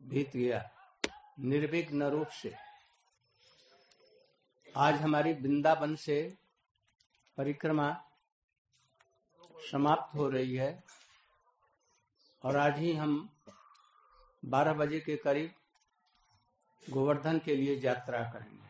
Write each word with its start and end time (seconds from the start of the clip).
बीत 0.00 0.36
गया, 0.36 0.62
निर्विघ्न 1.38 2.02
रूप 2.02 2.28
से। 2.32 2.52
आज 4.76 5.00
हमारी 5.00 5.32
वृंदावन 5.32 5.94
से 5.96 6.16
परिक्रमा 7.38 7.90
समाप्त 9.70 10.14
हो 10.14 10.28
रही 10.28 10.56
है 10.56 10.72
और 12.44 12.56
आज 12.56 12.78
ही 12.78 12.92
हम 12.92 13.28
12 14.42 14.72
बजे 14.72 15.00
के 15.00 15.16
करीब 15.16 15.54
गोवर्धन 16.90 17.38
के 17.38 17.54
लिए 17.56 17.80
यात्रा 17.84 18.22
करेंगे। 18.32 18.68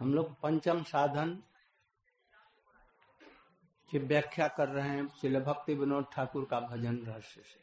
हम 0.00 0.14
लोग 0.14 0.34
पंचम 0.40 0.82
साधन 0.82 1.42
की 3.90 3.98
व्याख्या 4.00 4.46
कर 4.48 4.68
रहे 4.68 4.88
हैं 4.88 5.06
शिल 5.20 5.40
भक्ति 5.40 5.74
विनोद 5.74 6.06
ठाकुर 6.12 6.44
का 6.50 6.60
भजन 6.60 6.96
रहस्य 7.06 7.42
से। 7.42 7.62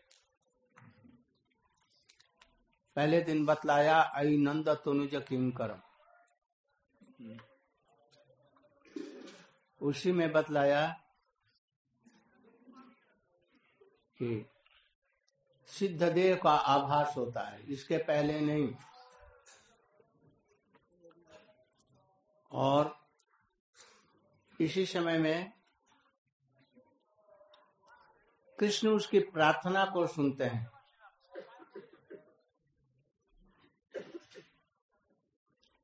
पहले 2.98 3.22
दिन 3.22 3.46
बतलाया, 3.46 4.00
आई 4.16 4.38
नंद 4.38 4.70
तनुज 4.86 5.16
किंकरम 5.28 5.82
उसी 9.82 10.12
में 10.12 10.32
बतलाया 10.32 10.88
कि 14.20 14.46
सिद्ध 15.70 16.04
देह 16.04 16.36
का 16.36 16.52
आभास 16.52 17.14
होता 17.18 17.42
है, 17.42 17.62
इसके 17.68 17.98
पहले 18.00 18.40
नहीं। 18.42 18.74
और 22.52 22.96
इसी 24.60 24.86
समय 24.86 25.18
में 25.18 25.52
कृष्ण 28.62 28.88
उसकी 28.88 29.20
प्रार्थना 29.20 29.86
को 29.86 30.08
सुनते 30.08 30.44
हैं। 30.44 30.72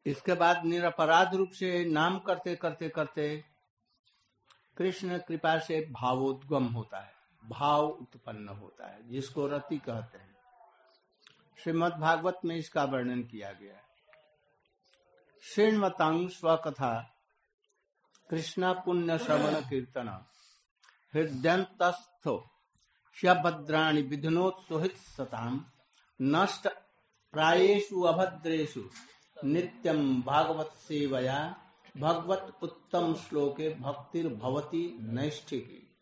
इसके 0.05 0.33
बाद 0.33 0.65
निरपराध 0.65 1.35
रूप 1.35 1.49
से 1.49 1.85
नाम 1.85 2.19
करते 2.19 2.55
करते 2.55 2.89
करते 2.89 3.45
कृष्ण 4.77 5.17
कृपा 5.17 5.57
से 5.59 5.79
भावोद्गम 5.91 6.65
होता 6.65 6.99
है, 6.99 7.13
भाव 7.43 7.87
उत्पन्न 7.87 8.49
होता 8.49 8.87
है, 8.87 9.09
जिसको 9.09 9.47
रति 9.47 9.77
कहते 9.77 10.17
हैं। 10.17 10.35
श्रीमद 11.63 11.91
भागवत 11.91 12.39
में 12.45 12.55
इसका 12.55 12.83
वर्णन 12.83 13.23
किया 13.23 13.51
गया 13.51 13.73
है। 13.73 13.83
श्रीमतांग 15.43 16.29
स्वकथा, 16.29 16.93
कृष्ण 18.29 18.73
पुण्य 18.73 19.17
श्रवण 19.17 19.59
कीर्तन 19.69 20.09
हृदयंतस्थो 21.13 22.37
भद्राणि 23.25 24.01
विधुनोत्सुहित 24.01 24.97
सताम। 24.97 25.65
नष्ट 26.21 26.67
प्रायेषु 27.31 28.01
अभद्रेषु। 28.01 28.83
नित्यम 29.43 30.21
भागवत 30.21 30.67
सेवया। 30.67 31.57
भगवत 31.97 32.57
उत्तम 32.63 33.15
श्लोके 33.15 33.75
भक्तिर्भवती 33.75 34.97
नैष्ठिकी। 35.01 35.95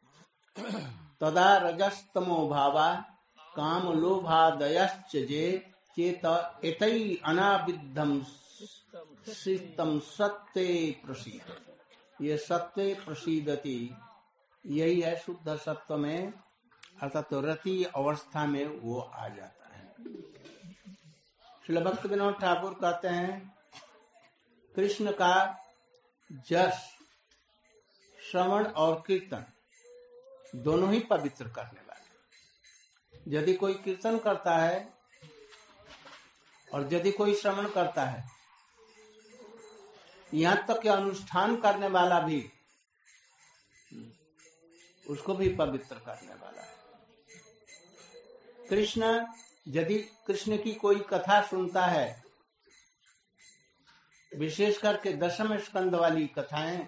तदा 1.21 1.57
रजस्तमो 1.57 2.47
भावा। 2.47 2.95
काम 3.55 3.93
लोभादयश्च 3.93 5.11
जे 5.11 5.71
चेत 5.95 6.25
एतै 6.65 7.21
अनाविद्धम 7.25 8.23
शीतम 9.33 9.99
सत्य 9.99 10.95
प्रसीद। 11.05 11.75
ये 12.21 12.37
सत्य 12.37 12.93
प्रसीदति। 12.93 13.95
यही 14.65 15.01
है 15.01 15.19
शुद्ध 15.19 15.55
सत्व 15.55 15.97
में 15.97 16.33
अर्थात 16.97 17.29
तो 17.29 17.39
रति 17.41 17.83
अवस्था 17.95 18.45
में 18.45 18.65
वो 18.65 18.99
आ 18.99 19.27
जाता 19.27 19.75
है। 19.75 19.93
श्री 21.65 21.77
भक्त 21.79 22.05
विनोद 22.05 22.33
ठाकुर 22.33 22.73
कहते 22.73 23.07
हैं, 23.07 23.55
कृष्ण 24.75 25.11
का 25.13 25.35
जस, 26.49 26.83
श्रवण 28.19 28.65
और 28.65 29.03
कीर्तन 29.07 29.45
दोनों 30.55 30.91
ही 30.91 30.99
पवित्र 31.09 31.47
करने 31.49 31.81
वाले 31.81 33.35
यदि 33.35 33.53
कोई 33.53 33.73
कीर्तन 33.83 34.17
करता 34.19 34.57
है 34.57 34.87
और 36.67 36.93
यदि 36.93 37.11
कोई 37.11 37.33
श्रवण 37.35 37.67
करता 37.69 38.05
है, 38.05 38.23
यहाँ 40.33 40.65
तक 40.67 40.81
कि 40.81 40.89
अनुष्ठान 40.89 41.55
करने 41.61 41.87
वाला 41.89 42.19
भी, 42.19 42.43
उसको 45.05 45.33
भी 45.33 45.49
पवित्र 45.55 45.95
करने 45.97 46.33
वाला 46.33 46.61
है। 46.61 46.74
कृष्ण, 48.69 49.25
यदि 49.67 49.97
कृष्ण 50.27 50.57
की 50.57 50.73
कोई 50.75 50.99
कथा 51.09 51.41
सुनता 51.41 51.85
है, 51.85 52.23
विशेष 54.31 54.77
करके 54.77 55.13
दशम 55.17 55.57
स्कंद 55.57 55.95
वाली 55.95 56.27
कथाएँ, 56.29 56.87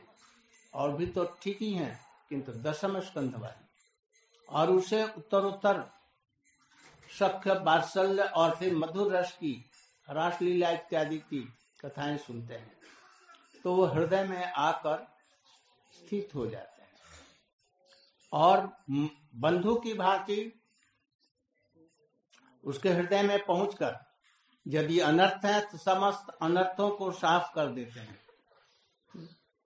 और 0.74 0.92
भी 0.92 1.06
तो 1.08 1.24
ठीक 1.42 1.62
ही 1.62 1.74
हैं, 1.74 2.00
किंतु 2.30 2.52
दशम 2.62 3.00
स्कंद 3.02 3.36
वाली, 3.36 3.66
और 4.50 4.72
उसे 4.72 5.04
उत्तरोत्तर 5.06 5.84
सख्य 7.10 7.54
बात्सल्य 7.62 8.24
और 8.24 8.56
फिर 8.56 8.76
मधुर 8.76 9.14
रस 9.16 9.32
की, 9.34 9.54
रासलीला 10.08 10.70
इत्यादि 10.72 11.18
की 11.20 11.42
कथाएँ 11.80 12.18
सुनते 12.18 12.54
हैं 12.54 12.76
तो 13.66 13.74
वो 13.76 13.86
हृदय 13.86 14.24
में 14.24 14.44
आकर 14.44 15.08
स्थित 15.94 16.36
हो 16.36 16.46
जाते 16.48 16.82
हैं। 16.82 16.90
और 18.34 18.58
बंधु 19.36 19.76
की 19.76 19.94
भांति 19.94 20.40
उसके 22.64 22.90
हृदय 22.90 23.22
में 23.24 23.46
पहुंचकर 23.46 23.98
यदि 24.66 25.00
अनर्थ 25.00 25.46
है 25.46 25.60
तो 25.62 25.78
समस्त 25.78 26.30
अनर्थों 26.42 26.90
को 26.92 27.12
साफ़ 27.12 27.54
कर 27.56 27.68
देते 27.70 28.00
हैं, 28.00 28.20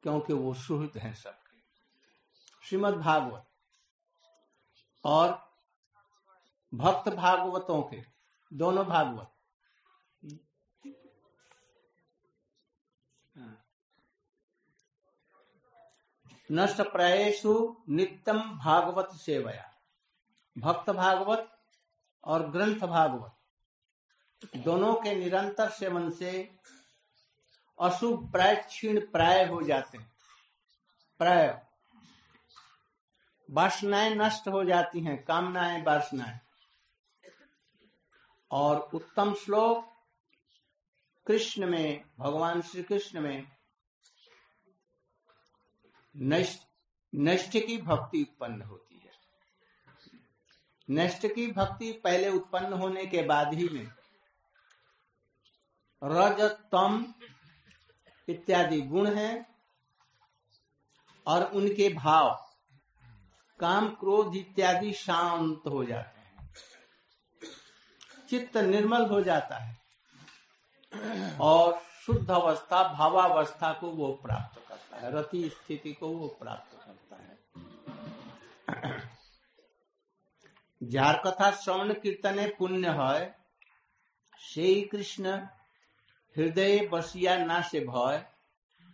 क्योंकि 0.04 0.34
वो 0.34 0.54
सुहृद 0.54 0.98
हैं 0.98 1.14
सबके। 1.16 1.60
श्रीमद 2.64 2.96
भागवत 2.96 3.46
और 5.04 5.40
भक्त 6.74 7.10
भागवतों 7.10 7.82
के 7.84 8.02
दोनों 8.52 8.86
भागवत। 8.86 9.28
नष्ट 16.50 16.82
प्रायेशु 16.84 17.54
नित्यम 17.90 18.40
भागवत 18.58 19.10
सेवया। 19.16 19.68
भक्त 20.56 20.90
भागवत 20.90 21.50
और 22.24 22.50
ग्रंथ 22.50 22.80
भागवत 22.80 23.38
दोनों 24.58 24.96
के 24.96 25.16
निरंतर 25.16 25.70
सेवन 25.70 26.10
से 26.10 26.56
अशुभ 27.80 28.32
प्राय 28.32 28.56
क्षीण 28.56 29.00
प्राय 29.00 29.46
हो 29.46 29.62
जाते 29.62 29.98
हैं। 29.98 30.12
प्राय। 31.18 31.62
वासनाएँ 33.52 34.16
नष्ट 34.16 34.48
हो 34.48 34.64
जाती 34.64 35.00
हैं, 35.00 35.24
कामनाएँ, 35.24 35.84
वासनाएँ। 35.84 36.40
और 38.52 38.80
उत्तम 38.80 39.34
श्लोक 39.34 39.92
कृष्ण 41.28 41.68
में, 41.68 42.06
भगवान 42.20 42.62
श्री 42.62 42.84
कृष्ण 42.84 43.22
में 43.22 43.48
नष्ट 46.18 46.68
नष्ट 47.16 47.52
की 47.52 47.78
भक्ति 47.78 48.22
उत्पन्न 48.22 48.62
होती 48.62 48.91
नष्ट 50.92 51.26
की 51.28 51.48
भक्ति 51.52 51.92
पहले 52.04 52.30
उत्पन्न 52.30 52.74
होने 52.74 53.06
के 53.06 53.22
बाद 53.22 53.54
ही 53.54 53.68
में। 53.70 53.88
रज, 56.02 56.42
तम 56.72 57.06
इत्यादि 58.28 58.82
गुण 58.82 59.08
हैं 59.08 59.46
और 61.26 61.44
उनके 61.44 61.90
भाव, 61.90 62.30
काम 63.60 63.88
क्रोध 63.90 64.36
इत्यादि 64.36 64.94
शांत 64.94 65.68
हो 65.68 65.84
जाते 65.86 66.20
हैं। 66.20 66.50
चित्त 68.30 68.58
निर्मल 68.58 69.06
हो 69.06 69.22
जाता 69.22 69.56
है 69.56 69.80
और 71.42 71.82
शुद्ध 72.06 72.30
अवस्था, 72.32 72.84
भावावस्था 72.94 73.72
को 73.74 73.88
वो 73.88 74.12
प्राप्त 74.24 74.60
करता 74.70 74.98
है, 74.98 75.12
रति 75.16 75.50
स्थिति 75.50 75.94
को 75.94 76.08
वो 76.08 76.28
प्राप्त 76.40 76.78
करता 76.86 77.16
है। 77.16 77.32
कथा 80.82 81.50
श्रवण 81.52 81.94
कीर्तने 81.94 82.48
पुण्य 82.50 82.90
है 82.90 83.36
से 84.42 84.82
कृष्ण 84.82 85.34
हृदय 86.36 86.88
बसिया 86.88 87.38
ना 87.46 87.62
से 87.62 87.80
भय, 87.80 88.26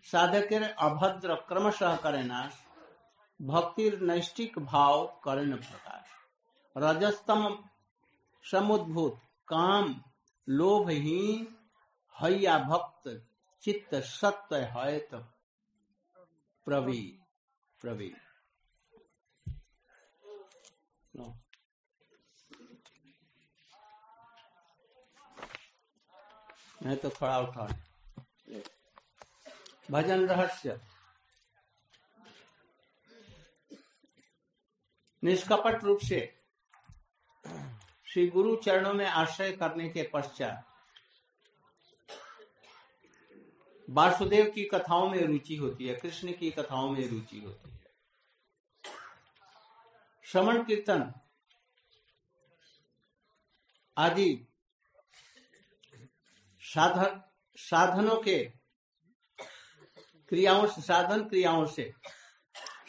साधकेर 0.06 0.64
अभद्र 0.64 1.36
क्रमशः 1.50 1.96
करे 1.96 2.24
नाश, 2.24 2.54
भक्तिर 3.40 4.00
नैष्टिक 4.02 4.60
भाव 4.60 5.06
कर्ण 5.24 5.56
प्रकाश। 5.56 6.06
रजस्तम 6.76 7.48
समुद्भूत 8.46 9.20
काम 9.48 9.96
लोभहीन 10.48 11.48
हैया 12.16 12.58
भक्त 12.60 13.10
चित्त 13.64 13.96
सत्य 13.96 14.58
है 14.76 15.00
तो 15.00 15.20
प्रवी 16.68 17.02
प्रवी 17.82 18.14
नहीं 26.84 26.98
तो 26.98 27.10
खड़ा 27.10 27.40
उठा 27.40 27.68
भजन 29.92 30.28
रहस्य। 30.28 30.80
निष्कपट 35.24 35.84
रूप 35.84 36.00
से 36.00 36.20
श्री 38.08 38.28
गुरु 38.28 38.56
चरणों 38.56 38.94
में 38.94 39.06
आश्रय 39.06 39.52
करने 39.52 39.90
के 39.90 40.04
पश्चात 40.14 40.66
वासुदेव 43.90 44.50
की 44.52 44.64
कथाओं 44.64 45.10
में 45.10 45.20
रुचि 45.22 45.56
होती 45.56 45.88
है 45.88 45.96
कृष्ण 45.96 46.34
की 46.34 46.52
कथाओं 46.52 46.90
में 46.90 47.08
रुचि 47.10 47.40
होती 47.40 47.70
है। 47.70 47.76
श्रवण 50.26 50.64
कीर्तन 50.64 51.14
आदि 53.98 54.47
साधन, 56.78 57.22
साधनों 57.58 58.16
के 58.18 58.38
क्रियाओं 60.32 60.66
से, 60.68 60.82
साधन 60.82 61.24
क्रियाओं 61.24 61.66
से। 61.66 61.94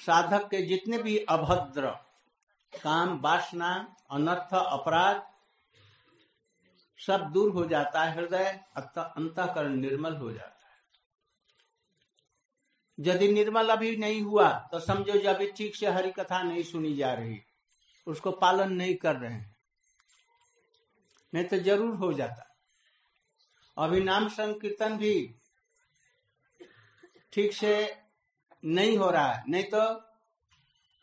साधक 0.07 0.49
के 0.51 0.61
जितने 0.63 0.99
भी 0.99 1.17
अभद्र 1.27 1.91
काम, 2.73 3.19
वासना, 3.21 3.71
अनर्थ, 4.11 4.55
अपराध, 4.55 5.23
सब 6.99 7.21
दूर 7.33 7.53
हो 7.53 7.65
जाता 7.67 8.03
है, 8.05 8.15
हृदय 8.15 8.49
अंतकरण 8.77 9.77
निर्मल 9.77 10.17
हो 10.17 10.33
जाता 10.33 10.67
है। 10.67 10.77
यदि 12.99 13.29
निर्मल 13.29 13.69
अभी 13.69 13.97
नहीं 13.97 14.21
हुआ 14.23 14.49
तो 14.73 14.81
समझो 14.81 15.13
जो 15.13 15.31
अभी 15.31 15.47
ठीक 15.53 15.77
से 15.77 15.87
हरि 15.89 16.11
कथा 16.11 16.43
नहीं 16.43 16.63
सुनी 16.65 16.95
जा 16.97 17.13
रही, 17.15 17.41
उसको 18.07 18.31
पालन 18.35 18.73
नहीं 18.73 18.95
कर 18.97 19.17
रहे 19.17 19.33
हैं। 19.33 19.57
नहीं 21.33 21.45
तो 21.45 21.57
ज़रूर 21.59 21.95
हो 21.97 22.13
जाता। 22.13 22.45
अभी 23.79 24.01
नाम 24.01 24.29
संकीर्तन 24.29 24.97
भी 24.99 25.15
ठीक 27.33 27.53
से 27.53 27.73
नहीं 28.65 28.97
हो 28.99 29.11
रहा 29.11 29.33
है। 29.33 29.43
नहीं 29.49 29.65
तो 29.75 29.83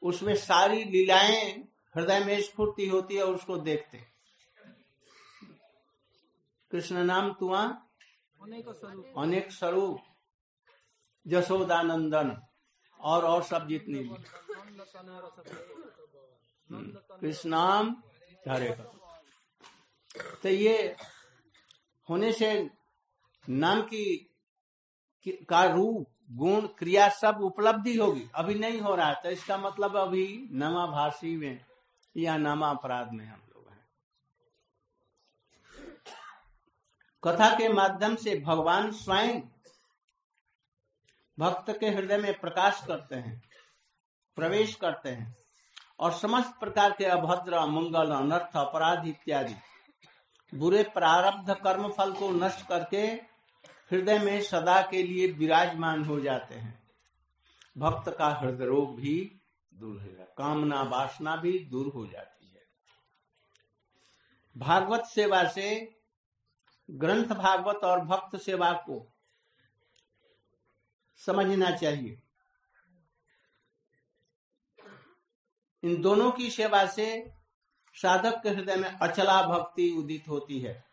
उसमें 0.02 0.36
सारी 0.36 0.84
लीलाएँ 0.84 1.52
हृदय 1.96 2.20
में 2.26 2.42
स्फूर्ति 2.42 2.88
होती 2.88 3.16
है 3.16 3.24
उसको 3.26 3.58
देखते 3.58 3.98
कृष्ण 6.72 7.04
नाम 7.04 7.32
तुआ? 7.34 7.62
अनेक 9.18 9.52
स्वरूप। 9.52 10.02
जशोदानंदन 11.26 12.36
और 13.00 13.24
और 13.26 13.44
सब 13.44 13.68
जितनी 13.68 14.00
भी। 14.00 14.18
कृष्ण 17.22 17.50
नाम? 17.50 17.96
हरे 18.50 18.70
तो 20.44 20.50
ये 20.50 20.96
होने 22.10 22.32
से 22.32 22.52
नाम 23.46 23.82
की, 23.84 24.06
का 25.26 25.64
रूप, 25.66 26.06
गुण, 26.32 26.68
क्रिया 26.70 27.08
सब 27.12 27.40
उपलब्धि 27.44 27.96
होगी। 27.96 28.30
अभी 28.36 28.54
नहीं 28.56 28.80
हो 28.82 28.96
रहा 28.96 29.08
है 29.08 29.16
तो 29.24 29.30
इसका 29.30 29.58
मतलब 29.58 29.98
अभी 29.98 30.28
नमा 30.52 30.86
भाषी 30.88 31.36
में 31.38 31.60
या 32.16 32.38
नामा 32.38 32.70
अपराध 32.70 33.12
में 33.12 33.26
हम 33.26 33.42
लोग 33.56 33.70
हैं। 33.70 33.86
कथा 37.24 37.50
के 37.50 37.70
माध्यम 37.74 38.16
से 38.16 38.36
भगवान 38.40 38.92
स्वयं 38.94 39.42
भक्त 41.38 41.72
के 41.80 41.90
हृदय 41.90 42.18
में 42.18 42.40
प्रकाश 42.40 42.84
करते 42.88 43.16
हैं, 43.16 43.42
प्रवेश 44.38 44.76
करते 44.76 45.10
हैं 45.10 45.36
और 46.00 46.12
समस्त 46.14 46.60
प्रकार 46.60 46.92
के 46.92 47.06
अभद्र 47.06 47.66
मंगल 47.68 48.12
अनर्थ, 48.12 48.58
अपराध 48.58 49.08
इत्यादि। 49.08 49.56
बुरे 50.56 50.84
प्रारब्ध 50.84 51.54
कर्म 51.54 51.92
फल 51.92 52.14
को 52.14 52.30
नष्ट 52.30 52.68
करके 52.68 53.08
हृदय 53.92 54.20
में 54.20 54.42
सदा 54.42 54.82
के 54.82 55.04
लिए 55.04 55.32
विराजमान 55.32 56.06
हो 56.06 56.20
जाते 56.20 56.56
हैं। 56.56 56.90
भक्त 57.78 58.16
का 58.18 58.30
हृदय 58.30 58.66
रोग 58.66 58.96
भी 58.96 59.42
दूर 59.74 60.02
हो 60.02 60.08
जाता 60.08 60.34
कामना 60.38 60.82
वासना 60.82 61.36
भी 61.36 61.60
दूर 61.60 61.88
हो 61.88 62.08
जाती 62.08 62.48
है। 62.48 62.62
भागवत 64.58 65.06
सेवा 65.06 65.44
से, 65.48 65.96
ग्रंथ 66.92 67.26
भागवत 67.26 67.76
और 67.76 68.00
भक्त 68.00 68.36
सेवा 68.36 68.72
को 68.74 69.14
समझना 71.18 71.72
चाहिए। 71.72 72.22
इन 75.84 76.02
दोनों 76.02 76.32
की 76.32 76.50
सेवा 76.50 76.86
से 76.86 77.35
साधक 77.96 78.42
के 78.44 78.50
हृदय 78.50 78.76
में 78.76 78.90
अचला 78.90 79.42
भक्ति 79.44 79.90
उदित 79.98 80.28
होती 80.28 80.60
है। 80.60 80.84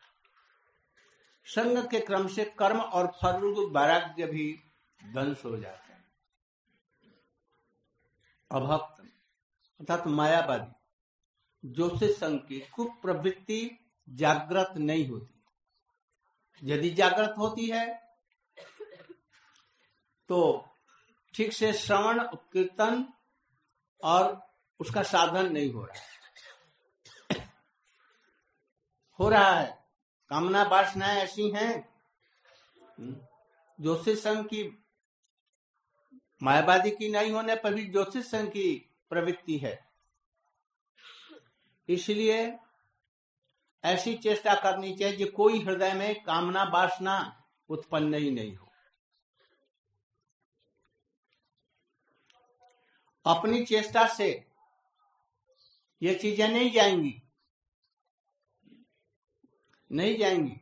संग 1.46 1.78
के 1.90 2.00
क्रम 2.00 2.26
से 2.28 2.44
कर्म 2.58 2.80
और 2.80 3.06
फल 3.22 3.40
वैराग्य 3.72 4.26
भी 4.26 4.52
ध्वंस 5.00 5.44
हो 5.44 5.56
जाते 5.56 5.92
हैं। 5.92 6.04
अभक्त, 8.50 9.02
अर्थात 9.80 10.06
मायावादी 10.08 11.70
जो 11.74 11.88
से 11.98 12.12
संग 12.12 12.38
की 12.38 12.60
कुप्रवृत्ति 12.74 13.78
जागृत 14.08 14.72
नहीं 14.78 15.08
होती। 15.08 15.28
यदि 16.62 16.90
जागृत 16.90 17.34
होती 17.38 17.66
है 17.66 17.86
तो 20.30 20.38
ठीक 21.34 21.52
से 21.52 21.72
श्रवण, 21.72 22.22
कीर्तन 22.22 23.04
और 24.02 24.40
उसका 24.80 25.02
साधन 25.02 25.52
नहीं 25.52 25.72
हो 25.72 25.84
रहा 25.84 25.98
है। 25.98 26.21
हो 29.22 29.28
रहा 29.28 29.54
है। 29.54 29.84
कामना 30.30 30.62
वासनाएँ 30.62 31.18
ऐसी 31.18 31.50
हैं। 31.50 31.88
हम्म, 33.00 33.16
ज्योतिष 33.80 34.18
संघ 34.18 34.46
की 34.46 34.84
मायावादी 36.42 36.90
की 36.90 37.08
नहीं 37.08 37.32
होने 37.32 37.56
पर 37.56 37.74
भी 37.74 37.84
ज्योतिष 37.84 38.24
संघ 38.24 38.48
की 38.48 38.90
प्रवृत्ति 39.10 39.58
है। 39.58 39.88
इसलिए 41.88 42.58
ऐसी 43.84 44.14
चेष्टा 44.14 44.54
करनी 44.54 44.96
चाहिए 44.96 45.16
कि 45.16 45.24
कोई 45.24 45.64
हृदय 45.64 45.92
में 45.92 46.24
कामना 46.24 46.64
वासना 46.64 47.44
उत्पन्न 47.68 48.14
ही 48.14 48.30
नहीं 48.30 48.56
हो। 48.56 48.72
अपनी 53.26 53.64
चेष्टा 53.64 54.06
से 54.06 54.46
ये 56.02 56.14
चीज़ें 56.14 56.48
नहीं 56.48 56.70
जाएँगी। 56.70 57.21
नहीं 59.92 60.16
जाएँगी। 60.18 60.60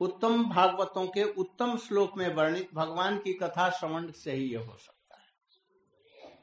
उत्तम 0.00 0.44
भागवतों 0.44 1.06
के 1.08 1.22
उत्तम 1.32 1.76
श्लोक 1.78 2.16
में 2.18 2.34
वर्णित 2.34 2.74
भगवान 2.74 3.18
की 3.18 3.32
कथा 3.32 3.70
श्रवण 3.70 4.10
से 4.12 4.32
ही 4.32 4.44
यह 4.44 4.60
हो 4.60 4.76
सकता 4.76 5.16
है। 5.16 6.38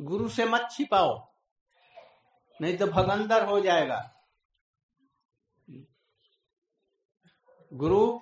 गुरु 0.00 0.28
से 0.28 0.44
मत 0.44 0.68
छिपाओ, 0.72 1.34
नहीं 2.60 2.76
तो 2.76 2.86
भगंदर 2.86 3.46
हो 3.46 3.60
जाएगा। 3.60 4.10
गुरु 7.72 8.20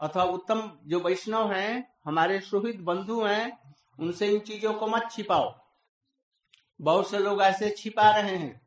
अथवा 0.00 0.24
उत्तम 0.24 0.78
जो 0.84 1.00
वैष्णव 1.00 1.52
हैं, 1.52 1.94
हमारे 2.04 2.40
सुहित 2.40 2.80
बंधु 2.80 3.22
हैं, 3.24 3.74
उनसे 3.98 4.28
इन 4.28 4.40
चीज़ों 4.40 4.74
को 4.74 4.86
मत 4.86 5.08
छिपाओ। 5.10 5.52
बहुत 6.80 7.10
से 7.10 7.18
लोग 7.18 7.42
ऐसे 7.42 7.70
छिपा 7.70 8.10
रहे 8.10 8.36
हैं। 8.36 8.61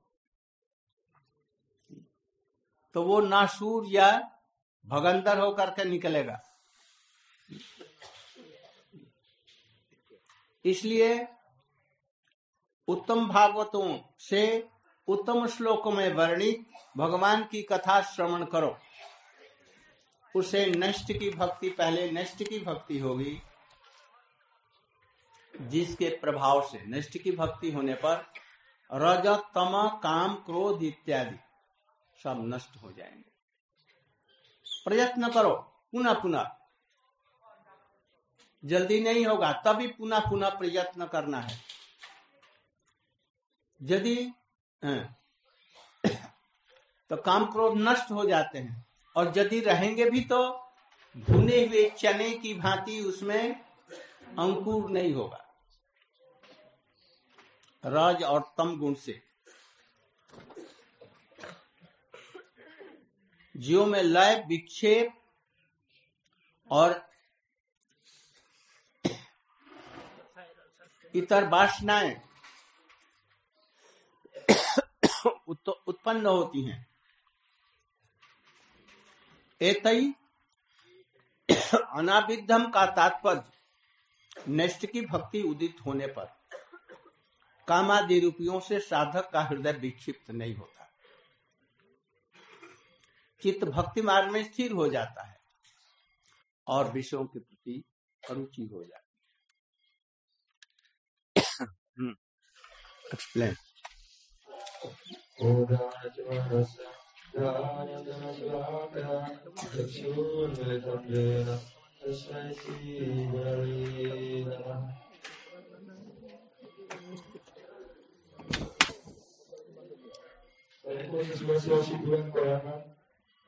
तो 2.95 3.01
वो 3.03 3.19
नासूर 3.21 3.85
या 3.87 4.07
भगंदर 4.85 5.37
होकर 5.37 5.69
के 5.69 5.83
निकलेगा। 5.83 6.39
इसलिए 10.65 11.27
उत्तम 12.87 13.27
भागवतों 13.27 13.97
से 14.19 14.67
उत्तम 15.07 15.47
श्लोक 15.47 15.87
में 15.87 16.13
वर्णित 16.13 16.65
भगवान 16.97 17.43
की 17.43 17.61
कथा 17.61 18.01
श्रवण 18.01 18.45
करो। 18.45 18.77
उसे 20.35 20.65
नष्ट 20.65 21.11
की 21.11 21.29
भक्ति, 21.29 21.69
पहले 21.69 22.11
नष्ट 22.11 22.43
की 22.43 22.59
भक्ति 22.59 22.99
होगी, 22.99 23.41
जिसके 25.53 26.09
प्रभाव 26.17 26.61
से, 26.67 26.83
नष्ट 26.87 27.17
की 27.17 27.31
भक्ति 27.31 27.71
होने 27.71 27.93
पर 27.95 28.25
रज 28.89 29.27
तम 29.27 29.99
काम 30.03 30.35
क्रोध 30.35 30.83
इत्यादि। 30.83 31.37
सब 32.23 32.41
नष्ट 32.53 32.75
हो 32.83 32.91
जाएँगे। 32.91 33.31
प्रयत्न 34.85 35.31
करो, 35.31 35.55
पुनः 35.91 36.13
पुनः। 36.13 36.55
जल्दी 38.65 38.99
नहीं 39.01 39.25
होगा, 39.25 39.51
तभी 39.53 39.87
पुनः 39.87 40.19
पुनः 40.19 40.49
प्रयत्न 40.49 41.05
करना 41.05 41.39
है। 41.39 41.59
यदि 43.81 44.31
तो 47.09 47.17
काम 47.17 47.45
क्रोध 47.45 47.77
नष्ट 47.77 48.11
हो 48.11 48.25
जाते 48.25 48.59
हैं। 48.59 48.85
और 49.15 49.33
यदि 49.37 49.59
रहेंगे 49.59 50.09
भी 50.09 50.21
तो 50.21 50.71
भुने 51.17 51.65
हुए 51.65 51.89
चने 51.89 52.31
की 52.31 52.53
भांति 52.53 52.99
उसमें 53.01 53.61
अंकुर 54.39 54.89
नहीं 54.91 55.13
होगा। 55.13 55.41
रज 57.85 58.23
और 58.23 58.53
तम 58.57 58.77
गुण 58.79 58.93
से। 58.93 59.24
जीव 63.55 63.85
में 63.85 64.01
लय, 64.03 64.43
विक्षेप 64.47 65.13
और 66.71 67.01
इतर 71.13 71.47
वासनाएँ 71.49 72.15
उत्पन्न 75.87 76.25
होती 76.25 76.63
हैं। 76.65 76.85
एतई 79.61 80.13
अनाविधम 81.97 82.69
का 82.71 82.85
तात्पर्य 82.85 83.43
नष्ट 84.49 84.85
की 84.85 85.01
भक्ति 85.01 85.41
उदित 85.41 85.77
होने 85.85 86.07
पर 86.07 86.25
कामादि 87.67 88.19
रूपियों 88.19 88.59
से 88.59 88.79
साधक 88.79 89.29
का 89.31 89.41
हृदय 89.41 89.71
विक्षिप्त 89.71 90.31
नहीं 90.31 90.55
होता। 90.55 90.84
चित्त 93.45 93.63
भक्ति 93.69 94.01
मार्ग 94.01 94.31
में 94.31 94.43
स्थिर 94.43 94.71
हो 94.71 94.87
जाता 94.89 95.25
है 95.27 95.37
और 96.67 96.91
विषयों 96.91 97.25
के 97.25 97.39
प्रति 97.39 97.83
अरुचि 98.23 98.63
हो 98.73 98.83
जाती 98.83 99.01
है। 102.01 102.13
Explain 103.13 103.55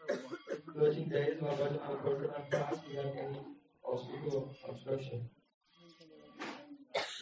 13 0.08 1.10
days 1.10 1.42
were 1.42 1.48
well 1.50 1.82
uncovered 1.90 2.32
and 2.36 2.50
passed 2.52 2.82
without 2.88 3.14
any 3.18 3.40
obstacle 3.86 4.56
obstruction. 4.70 5.30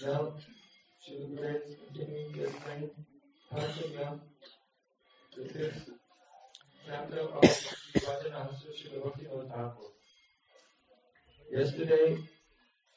Now, 0.03 0.33
Shilguraj 1.01 1.61
continuing 1.87 2.33
to 2.33 2.43
explain 2.43 2.89
Panchagya, 3.51 4.19
the 5.37 5.45
fifth 5.49 5.89
chapter 6.85 7.19
of 7.19 7.41
Vajanansu 7.41 8.69
Shilabhakti 8.79 9.25
Thakur. 9.49 9.89
Yesterday, 11.51 12.17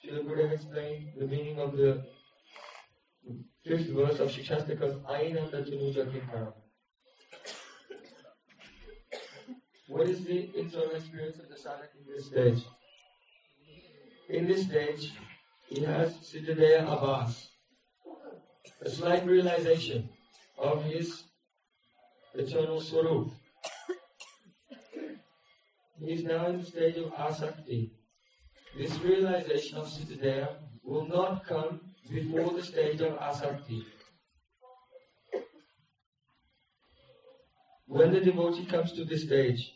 Shilguraj 0.04 0.52
explained 0.52 1.12
the 1.18 1.26
meaning 1.26 1.58
of 1.58 1.76
the 1.76 2.04
fifth 3.64 3.88
verse 3.90 4.18
of 4.18 4.30
Shikshastaka's 4.30 4.96
Ainanda 5.04 5.64
Januja 5.68 6.10
Kirtana. 6.10 6.52
What 9.88 10.06
is 10.06 10.22
the 10.22 10.50
internal 10.54 10.90
experience 10.90 11.38
of 11.38 11.48
the 11.48 11.54
sadhak 11.54 11.88
in 11.98 12.14
this 12.14 12.26
stage? 12.26 12.62
In 14.28 14.46
this 14.46 14.66
stage, 14.66 15.12
he 15.70 15.82
has 15.82 16.12
Siddhadeya 16.12 16.82
Abbas, 16.82 17.48
a 18.82 18.90
slight 18.90 19.24
realization 19.26 20.10
of 20.58 20.84
his 20.84 21.24
eternal 22.34 22.82
Swarup. 22.82 23.30
He 25.98 26.12
is 26.12 26.22
now 26.22 26.48
in 26.48 26.60
the 26.60 26.66
stage 26.66 26.98
of 26.98 27.10
Asakti. 27.14 27.90
This 28.76 28.94
realization 29.00 29.78
of 29.78 29.86
Siddhadeya 29.86 30.48
will 30.84 31.08
not 31.08 31.46
come 31.46 31.80
before 32.12 32.50
the 32.50 32.62
stage 32.62 33.00
of 33.00 33.18
Asakti. 33.18 33.84
When 37.86 38.12
the 38.12 38.20
devotee 38.20 38.66
comes 38.66 38.92
to 38.92 39.04
this 39.06 39.22
stage, 39.22 39.72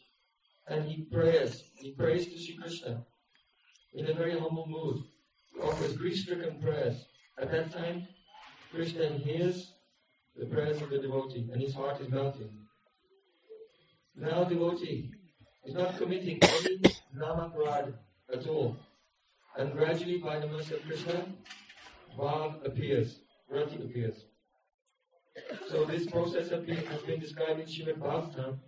and 0.68 0.84
he 0.84 1.02
prays. 1.04 1.64
He 1.74 1.92
prays 1.92 2.26
to 2.26 2.38
Sri 2.38 2.56
Krishna 2.56 3.04
in 3.94 4.06
a 4.06 4.14
very 4.14 4.38
humble 4.38 4.66
mood. 4.66 5.02
He 5.52 5.60
offers 5.60 5.96
grief-stricken 5.96 6.60
prayers. 6.60 7.04
At 7.38 7.50
that 7.50 7.72
time, 7.72 8.06
Krishna 8.72 9.08
hears 9.18 9.72
the 10.36 10.46
prayers 10.46 10.80
of 10.80 10.90
the 10.90 10.98
devotee 10.98 11.50
and 11.52 11.60
his 11.60 11.74
heart 11.74 12.00
is 12.00 12.08
melting. 12.08 12.50
Now 14.16 14.44
devotee 14.44 15.10
is 15.64 15.74
not 15.74 15.98
committing 15.98 16.38
any 16.42 16.78
namaprad 17.16 17.94
at 18.32 18.46
all. 18.46 18.76
And 19.56 19.72
gradually 19.72 20.18
by 20.18 20.38
the 20.38 20.46
mercy 20.46 20.74
of 20.74 20.82
Krishna, 20.82 21.26
Bhav 22.18 22.64
appears, 22.66 23.18
Rati 23.50 23.76
appears. 23.76 24.24
So 25.68 25.84
this 25.84 26.06
process 26.06 26.50
has 26.50 26.64
been, 26.64 26.76
has 26.76 27.02
been 27.02 27.20
described 27.20 27.60
in 27.60 27.66
Srimad 27.66 27.98
Bhagavatam 27.98 28.58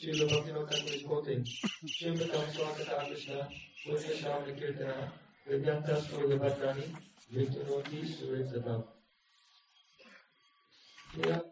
Srila 0.00 0.28
Bhaktivinoda 0.28 0.70
Thakur 0.70 0.94
is 0.94 1.02
quoting, 1.02 1.44
Shrimvatam 1.86 2.44
Swakata 2.52 3.06
Krishna, 3.06 3.48
Punya 3.86 4.12
Shravana 4.18 4.52
Kirtana, 4.58 5.12
Vidyanta 5.48 6.00
Surya 6.00 6.38
Bhadrani, 6.38 6.86
Vitunoti 7.32 8.00
Suritsatam. 8.06 8.84
Here, 11.14 11.42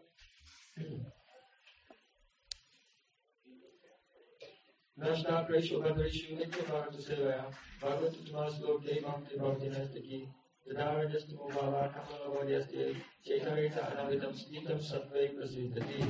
नष्टा 4.97 5.35
प्रेषो 5.47 5.79
भद्रेषु 5.79 6.35
नित्य 6.37 6.61
भारत 6.69 6.95
सेवया 7.01 7.37
भगवत 7.83 8.15
तुमास 8.27 8.59
लोक 8.63 8.81
दे 8.85 8.95
भक्ति 9.05 9.37
भक्ति 9.39 9.69
नस्तकी 9.69 10.19
तदारजस्तु 10.65 11.35
बाबा 11.55 11.83
कमलवद्यस्ते 11.95 12.87
चैतरेत 13.27 13.77
अनावितम 13.83 14.31
स्थितम 14.41 14.79
सत्वै 14.89 15.27
प्रसिद्धति 15.37 16.09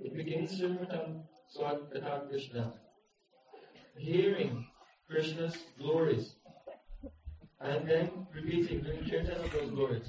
It 0.00 0.16
begins 0.16 0.58
Srimvatam 0.58 1.22
Swat 1.49 1.79
Krishna. 2.29 2.73
Hearing 3.97 4.65
Krishna's 5.09 5.57
glories 5.79 6.35
and 7.61 7.87
then 7.87 8.09
repeating, 8.33 8.81
doing 8.81 9.09
kirtan 9.09 9.43
of 9.43 9.51
those 9.51 9.71
glories. 9.71 10.07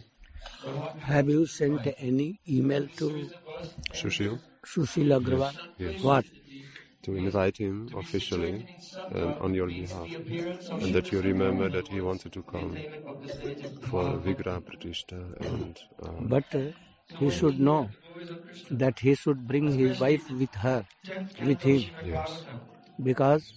Have 1.01 1.29
you 1.29 1.47
sent 1.47 1.87
any 1.99 2.41
email 2.49 2.87
to 2.99 3.31
Sushil 3.93 4.39
Sushil 4.67 5.19
Agrawal? 5.19 5.55
Yes. 5.79 6.03
What? 6.03 6.27
to 7.03 7.15
invite 7.15 7.57
him 7.57 7.89
officially 7.97 8.67
um, 9.15 9.35
on 9.41 9.55
your 9.55 9.69
behalf, 9.69 10.09
and 10.83 10.95
that 10.95 11.11
you 11.13 11.21
remember 11.23 11.69
that 11.69 11.89
he 11.89 12.01
wanted 12.01 12.33
to 12.33 12.43
come 12.43 12.77
for 13.83 14.05
Vigraha 14.25 14.61
Pratishta 14.61 15.21
and 15.47 15.79
uh, 16.03 16.11
But 16.21 16.55
uh, 16.55 16.73
he 17.19 17.31
should 17.31 17.61
know 17.61 17.89
that 18.71 19.01
he 19.01 19.15
should 19.15 19.47
bring 19.47 19.73
his 19.73 19.99
wife 19.99 20.29
with 20.31 20.55
her, 20.57 20.85
with 21.41 21.63
him, 21.63 21.91
yes, 22.01 22.45
because 23.03 23.55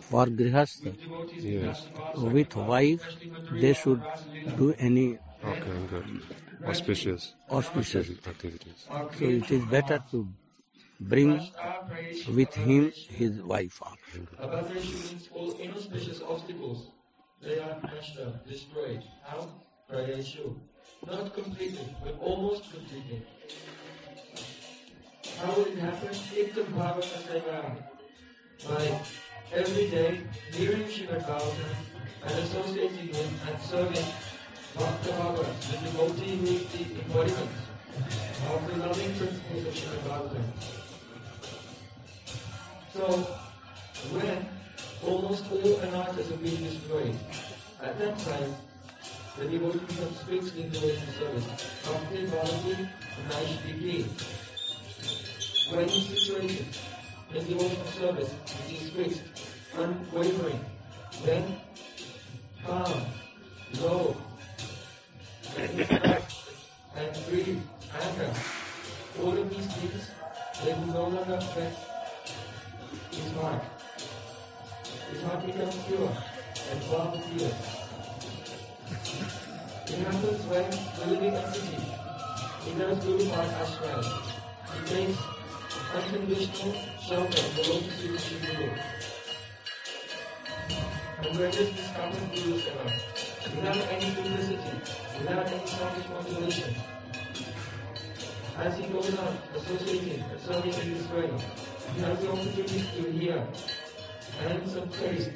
for 0.00 0.26
Grihastha, 0.26 0.96
yes, 1.40 1.88
with 2.14 2.54
wife, 2.56 3.10
they 3.50 3.72
should 3.74 4.06
do 4.56 4.74
any 4.78 5.18
okay, 5.44 5.70
good, 5.90 6.04
uh, 6.04 6.68
auspicious 6.70 7.34
auspicious. 7.50 8.10
activities. 8.26 8.88
So 9.12 9.28
it 9.28 9.50
is 9.50 9.64
better 9.66 10.00
to 10.10 10.28
bring 11.00 11.42
with 12.26 12.54
him 12.54 12.92
his 13.08 13.40
wife. 13.42 13.80
Above 14.42 14.72
their 14.74 14.82
shootings, 14.82 15.14
all 15.34 15.52
inauspicious 15.62 16.20
obstacles, 16.20 16.90
they 17.40 17.58
are 17.58 17.74
crushed 17.80 18.20
destroyed. 18.46 19.02
How? 19.32 19.48
Prayeshu. 19.90 20.56
Not 21.06 21.32
completely, 21.34 21.94
but 22.02 22.18
almost 22.20 22.64
completely. 22.72 23.22
How 25.38 25.52
will 25.54 25.66
it 25.66 25.78
happen? 25.78 26.08
Ikam 26.08 26.66
Bhavana 26.74 27.18
Seva. 27.26 27.58
By 28.66 29.00
every 29.52 29.88
day, 29.90 30.20
hearing 30.52 30.82
Srimad 30.82 31.22
Bhagavatam 31.28 31.74
and 32.24 32.38
associating 32.40 33.14
him 33.14 33.28
and 33.46 33.62
serving 33.62 34.06
Bhakta 34.74 35.12
Bhagavad, 35.12 35.56
the 35.70 35.76
devotee 35.84 36.36
who 36.38 36.46
is 36.46 36.64
the 36.72 36.82
embodiment 37.00 37.50
of 38.50 38.66
the 38.66 38.76
loving 38.84 39.14
principles 39.14 39.66
of 39.66 39.74
Srimad 39.74 40.02
Bhagavatam. 40.08 40.46
So, 42.92 43.06
when 44.10 44.48
almost 45.04 45.44
all 45.52 45.78
anarthas 45.86 46.30
have 46.30 46.42
been 46.42 46.64
destroyed, 46.64 47.16
at 47.80 47.96
that 48.00 48.18
time, 48.18 48.54
the 49.38 49.44
devotion 49.46 49.80
of 49.80 50.16
spiritual 50.16 50.62
devotion 50.70 51.08
service, 51.18 51.46
complete 51.84 52.28
volunteering, 52.28 52.88
nice 53.28 53.56
degree. 53.66 54.06
When 55.70 55.80
in 55.80 55.88
situation, 55.88 56.66
the 57.32 57.40
devotion 57.40 57.86
service 57.98 58.34
is 58.70 58.90
fixed, 58.90 59.22
unwavering, 59.76 60.60
then 61.24 61.56
serving 100.46 100.74
in 100.74 101.12
way, 101.12 101.30
he 101.96 102.00
has 102.02 102.20
the 102.20 102.30
opportunity 102.30 102.84
to 102.94 103.10
hear 103.10 103.44
and 104.42 104.68
some 104.68 104.88
taste 104.90 105.30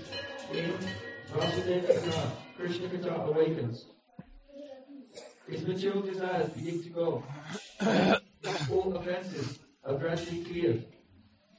in 0.53 0.73
Vasudeva 1.33 1.94
Katha, 1.99 2.31
Krishna 2.57 2.88
Katha 2.88 3.27
awakens. 3.27 3.87
His 5.49 5.66
material 5.66 6.03
desires 6.03 6.51
begin 6.51 6.83
to 6.85 6.88
go. 6.90 7.25
All 8.70 8.96
offenses 8.96 9.59
are 9.85 9.99
gradually 9.99 10.44
cleared. 10.44 10.85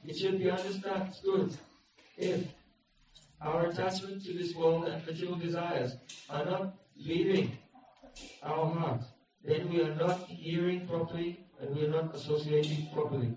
It 0.06 0.16
should 0.16 0.38
be 0.38 0.50
understood 0.50 1.54
if 2.16 2.46
our 3.42 3.66
attachment 3.66 4.24
to 4.24 4.32
this 4.32 4.54
world 4.54 4.88
and 4.88 5.04
material 5.04 5.36
desires 5.36 5.92
are 6.30 6.46
not 6.46 6.74
leaving 6.96 7.52
our 8.42 8.66
heart, 8.66 9.02
then 9.44 9.68
we 9.68 9.82
are 9.82 9.94
not 9.94 10.26
hearing 10.26 10.86
properly 10.86 11.41
and 11.62 11.76
we 11.76 11.84
are 11.84 11.88
not 11.88 12.14
associating 12.14 12.88
properly. 12.92 13.34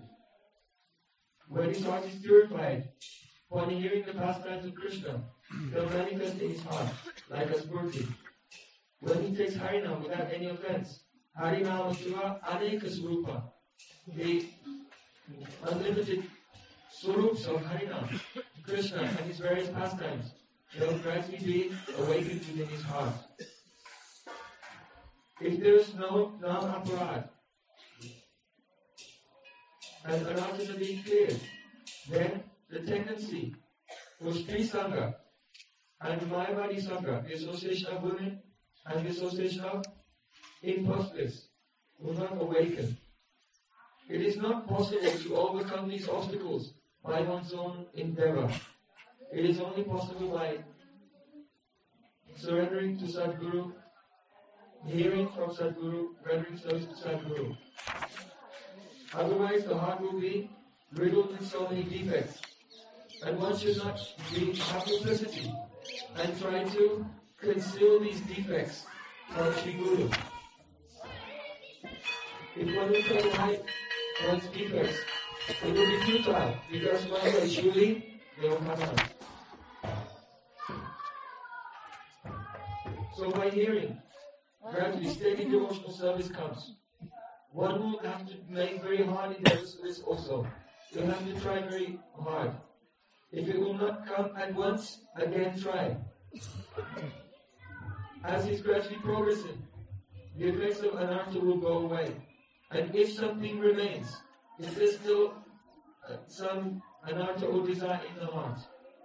When 1.48 1.68
his 1.68 1.84
heart 1.84 2.04
is 2.04 2.20
purified, 2.20 2.88
upon 3.50 3.70
hearing 3.70 4.04
the 4.04 4.14
pastimes 4.14 4.64
of 4.64 4.74
Krishna, 4.74 5.22
they'll 5.72 5.88
manifest 5.88 6.40
in 6.40 6.50
his 6.50 6.62
heart 6.62 6.88
like 7.30 7.50
a 7.50 7.54
spurti. 7.54 8.06
When 9.00 9.22
he 9.22 9.36
takes 9.36 9.54
Harinam 9.54 10.02
without 10.02 10.32
any 10.32 10.48
offense, 10.48 11.00
Harinam 11.40 11.96
Shiva 11.96 12.40
Aneka 12.44 13.42
the 14.16 14.46
unlimited 15.68 16.24
swarups 16.90 17.46
of 17.46 17.62
Harinam, 17.62 18.20
Krishna 18.64 19.02
and 19.02 19.18
his 19.20 19.38
various 19.38 19.68
pastimes, 19.68 20.32
they'll 20.76 20.98
gradually 20.98 21.38
be 21.38 21.72
awakened 21.98 22.40
within 22.40 22.66
his 22.66 22.82
heart. 22.82 23.14
If 25.40 25.60
there 25.60 25.76
is 25.76 25.94
no 25.94 26.32
Nam 26.40 27.35
And 30.06 30.24
anarthas 30.26 30.70
are 30.72 30.78
being 30.78 31.02
cleared, 31.02 31.40
then 32.08 32.42
the 32.70 32.80
tendency 32.80 33.54
for 34.20 34.32
Sri 34.32 34.68
Sangha 34.68 35.14
and 36.00 36.20
Mayavadi 36.22 36.80
Sangha, 36.80 37.26
the 37.26 37.34
association 37.34 37.88
of 37.88 38.02
women 38.02 38.40
and 38.86 39.04
the 39.04 39.10
association 39.10 39.62
of 39.62 39.84
impostors, 40.62 41.48
will 41.98 42.14
not 42.14 42.40
awaken. 42.40 42.96
It 44.08 44.20
is 44.20 44.36
not 44.36 44.68
possible 44.68 45.10
to 45.10 45.36
overcome 45.36 45.88
these 45.88 46.08
obstacles 46.08 46.74
by 47.04 47.22
one's 47.22 47.52
own 47.52 47.86
endeavor. 47.94 48.48
It 49.32 49.44
is 49.44 49.60
only 49.60 49.82
possible 49.82 50.28
by 50.28 50.58
surrendering 52.36 52.98
to 52.98 53.06
Sadguru, 53.06 53.72
hearing 54.86 55.28
from 55.34 55.50
Sadguru, 55.50 56.10
rendering 56.24 56.58
service 56.58 56.84
to 56.84 57.08
Sadguru. 57.08 57.56
Otherwise, 59.14 59.64
the 59.64 59.76
heart 59.76 60.00
will 60.00 60.20
be 60.20 60.50
riddled 60.94 61.30
with 61.30 61.46
so 61.46 61.68
many 61.68 61.82
defects. 61.84 62.40
And 63.24 63.38
one 63.38 63.56
should 63.56 63.78
not 63.78 63.98
be 64.34 64.52
duplicity 64.52 65.52
and 66.16 66.40
try 66.40 66.64
to 66.64 67.06
conceal 67.38 68.00
these 68.00 68.20
defects 68.22 68.86
from 69.32 69.54
Sri 69.54 69.72
Guru. 69.74 70.10
If 72.56 72.76
one 72.76 73.02
try 73.02 73.20
to 73.20 73.36
hide 73.36 73.62
one's 74.26 74.46
defects, 74.46 74.98
it 75.48 75.64
will 75.64 75.86
be 75.86 76.00
futile 76.02 76.54
because 76.70 77.06
one 77.06 77.20
day 77.22 77.48
surely 77.48 78.20
they 78.40 78.48
will 78.48 78.56
come. 78.56 78.96
So 83.16 83.30
by 83.30 83.50
hearing, 83.50 83.96
gradually 84.70 85.08
steady 85.08 85.44
devotional 85.44 85.90
service 85.90 86.28
comes. 86.28 86.72
One 87.56 87.80
will 87.80 87.98
have 88.00 88.28
to 88.28 88.34
make 88.50 88.82
very 88.82 89.02
hard 89.02 89.34
endeavors 89.34 89.76
for 89.76 89.86
this 89.86 90.00
also. 90.00 90.46
You'll 90.92 91.06
have 91.06 91.24
to 91.24 91.40
try 91.40 91.62
very 91.62 91.98
hard. 92.20 92.52
If 93.32 93.48
it 93.48 93.58
will 93.58 93.72
not 93.72 94.06
come 94.06 94.32
at 94.36 94.54
once, 94.54 94.98
again 95.16 95.58
try. 95.58 95.96
As 98.22 98.44
he's 98.44 98.60
gradually 98.60 98.98
progressing, 99.02 99.62
the 100.36 100.48
effects 100.48 100.80
of 100.80 100.92
anartha 101.04 101.40
will 101.40 101.56
go 101.56 101.78
away. 101.78 102.14
And 102.72 102.94
if 102.94 103.14
something 103.14 103.58
remains, 103.58 104.14
if 104.58 104.74
there's 104.74 104.98
still 104.98 105.32
uh, 106.06 106.16
some 106.26 106.82
anartha 107.08 107.50
or 107.50 107.66
desire 107.66 108.02
in 108.06 108.20
the 108.20 108.30
heart, 108.30 108.58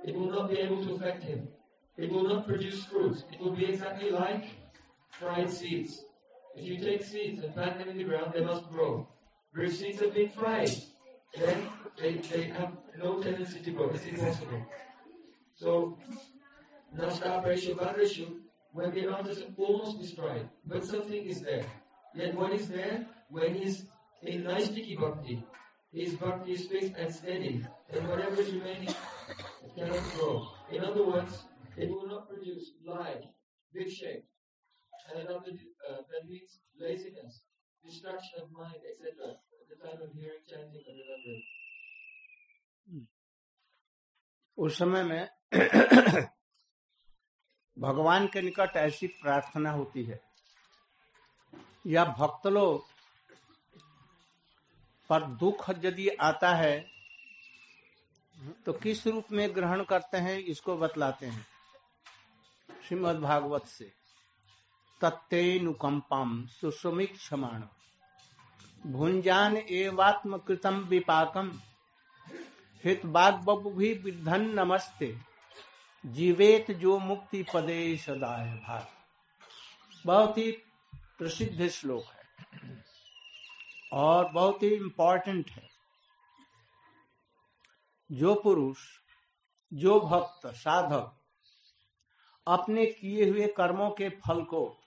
it 0.03 0.13
will 0.13 0.29
not 0.29 0.49
be 0.49 0.59
able 0.59 0.83
to 0.85 0.95
affect 0.95 1.23
him. 1.23 1.47
It 1.95 2.11
will 2.11 2.27
not 2.27 2.47
produce 2.47 2.83
fruit. 2.83 3.23
It 3.31 3.39
will 3.39 3.55
be 3.55 3.67
exactly 3.67 4.09
like 4.11 4.43
fried 5.09 5.49
seeds. 5.49 6.03
If 6.55 6.65
you 6.65 6.77
take 6.77 7.03
seeds 7.03 7.43
and 7.43 7.53
plant 7.53 7.79
them 7.79 7.89
in 7.89 7.97
the 7.97 8.03
ground, 8.03 8.33
they 8.33 8.43
must 8.43 8.69
grow. 8.69 9.07
Where 9.53 9.69
seeds 9.69 9.99
have 10.01 10.13
been 10.13 10.29
fried, 10.29 10.71
then 11.37 11.67
they, 11.99 12.15
they 12.15 12.43
have 12.49 12.73
no 12.97 13.21
tendency 13.21 13.59
to 13.61 13.71
grow. 13.71 13.89
It's 13.89 14.05
impossible. 14.05 14.65
So, 15.55 15.97
Nasta 16.93 17.41
Preshu 17.45 17.75
Badreshu, 17.75 18.27
when 18.73 18.91
the 18.91 19.01
anarthas 19.01 19.37
is 19.37 19.43
almost 19.57 19.99
destroyed, 19.99 20.49
but 20.65 20.85
something 20.85 21.25
is 21.25 21.41
there. 21.41 21.65
Yet 22.15 22.35
what 22.35 22.53
is 22.53 22.67
there? 22.67 23.05
When 23.29 23.55
he's 23.55 23.85
in 24.23 24.43
Naistiki 24.43 24.99
Bhakti, 24.99 25.43
his 25.93 26.15
bhakti 26.15 26.53
is 26.53 26.67
fixed 26.67 26.93
and 26.97 27.13
steady, 27.13 27.65
and 27.91 28.07
whatever 28.07 28.41
is 28.41 28.51
remaining 28.53 28.93
cannot 29.77 30.03
grow. 30.15 30.47
In 30.71 30.83
other 30.83 31.05
words, 31.05 31.43
it 31.77 31.89
will 31.89 32.07
not 32.07 32.29
produce 32.29 32.71
life, 32.85 33.23
big 33.73 33.89
shape. 33.89 34.25
And 35.11 35.27
another, 35.27 35.51
uh, 35.89 36.01
that 36.09 36.23
laziness, 36.79 37.41
distraction 37.83 38.43
of 38.43 38.51
mind, 38.51 38.81
etc. 38.91 39.35
At 39.59 39.67
the 39.69 39.75
time 39.77 39.99
of 40.01 40.13
hearing, 40.13 40.43
chanting, 40.47 40.83
and 40.87 40.97
remembering. 40.99 41.43
उस 44.57 44.77
समय 44.77 45.03
में 45.03 45.29
भगवान 47.77 48.27
के 48.27 48.41
निकट 48.41 48.75
ऐसी 48.77 49.07
प्रार्थना 49.21 49.71
होती 49.71 50.03
है 50.03 50.19
या 51.87 52.03
भक्त 52.19 52.47
लोग 52.47 52.85
पर 55.09 55.23
दुख 55.39 55.69
यदि 55.85 56.07
आता 56.21 56.53
है 56.55 56.75
तो 58.65 58.73
किस 58.73 59.05
रूप 59.07 59.31
में 59.31 59.55
ग्रहण 59.55 59.83
करते 59.83 60.17
हैं 60.17 60.37
इसको 60.53 60.75
बतलाते 60.77 61.25
हैं 61.25 61.45
श्रीमद 62.87 63.19
भागवत 63.19 63.65
से 63.67 63.91
तत्नुकंपम 65.01 66.45
सुषमिक 66.45 67.15
क्षमाण। 67.17 67.63
भुंजान 68.91 69.57
एवात्म 69.57 70.37
कृतम 70.37 70.75
विपाकम 70.75 71.49
भी 72.83 73.93
विधन 73.93 74.41
नमस्ते 74.41 75.17
जीवेत 76.05 76.71
जो 76.71 76.99
मुक्ति 76.99 77.45
पदे 77.53 77.97
सदाय 77.97 78.53
भाग। 78.67 78.87
बहुत 80.05 80.37
ही 80.37 80.51
प्रसिद्ध 81.17 81.67
श्लोक 81.67 82.03
है, 82.03 82.83
और 83.93 84.29
बहुत 84.29 84.63
ही 84.63 84.69
इंपॉर्टेंट 84.69 85.49
है। 85.49 85.69
जो 88.11 88.35
पुरुष, 88.35 88.77
जो 89.73 89.99
भक्त, 89.99 90.47
साधक, 90.47 91.17
अपने 92.47 92.85
किए 92.85 93.29
हुए 93.29 93.47
कर्मों 93.47 93.89
के 93.91 94.09
फल 94.09 94.43
को 94.43 94.80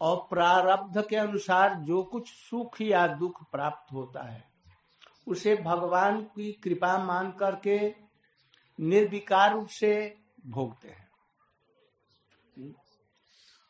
और 0.00 0.26
प्रारब्ध 0.30 1.06
के 1.08 1.16
अनुसार 1.16 1.74
जो 1.74 2.02
कुछ 2.02 2.28
सुख 2.28 2.80
या 2.80 3.06
दुख 3.06 3.50
प्राप्त 3.50 3.92
होता 3.92 4.22
है, 4.22 4.44
उसे 5.28 5.56
भगवान 5.56 6.20
की 6.20 6.52
कृपा 6.52 7.04
मान 7.04 7.32
करके 7.32 7.94
निर्विकार 8.80 9.52
रूप 9.52 9.68
से 9.68 10.18
भोगते 10.46 10.88
हैं। 10.88 11.06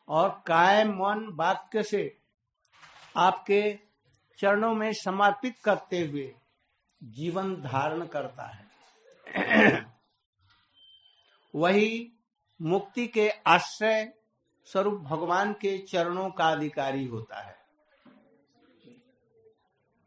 और 0.07 0.43
काय 0.47 0.83
मन 0.83 1.31
वाक्य 1.33 1.83
से 1.83 2.17
आपके 3.15 3.79
चरणों 4.39 4.73
में 4.73 4.93
समर्पित 4.93 5.59
करते 5.59 5.99
हुए 5.99 6.35
जीवन 7.03 7.55
धारण 7.55 8.05
करता 8.05 8.43
है। 8.43 8.67
वही 11.55 12.13
मुक्ति 12.61 13.07
के 13.07 13.29
आश्रय 13.29 14.13
स्वरूप 14.71 15.01
भगवान 15.01 15.53
के 15.53 15.77
चरणों 15.77 16.29
का 16.31 16.49
अधिकारी 16.49 17.05
होता 17.05 17.41
है। 17.41 17.57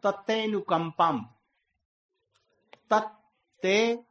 तत्नुकंपम 0.03 1.27
तत्ते 2.90 4.05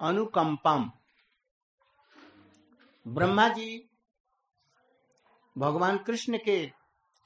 अनुकंपम। 0.00 0.92
ब्रह्मा 3.08 3.48
जी 3.48 3.90
भगवान 5.58 5.98
कृष्ण 5.98 6.38
के 6.44 6.72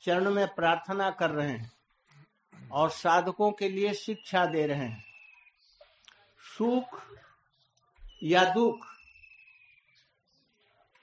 चरण 0.03 0.31
में 0.31 0.55
प्रार्थना 0.55 1.11
कर 1.11 1.31
रहे 1.31 1.49
हैं 1.49 1.73
और 2.73 2.91
साधकों 2.91 3.53
के 3.53 3.69
लिए 3.69 3.95
शिक्षा 3.95 4.47
दे 4.47 4.67
रहे 4.67 4.87
हैं। 4.87 5.05
सुख 6.59 7.03
या 8.23 8.45
दुख 8.45 8.87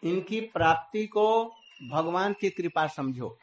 इनकी 0.03 0.41
प्राप्ति 0.41 1.05
को 1.07 1.55
भगवान 1.89 2.33
की 2.33 2.49
कृपा 2.49 2.87
समझो। 2.87 3.37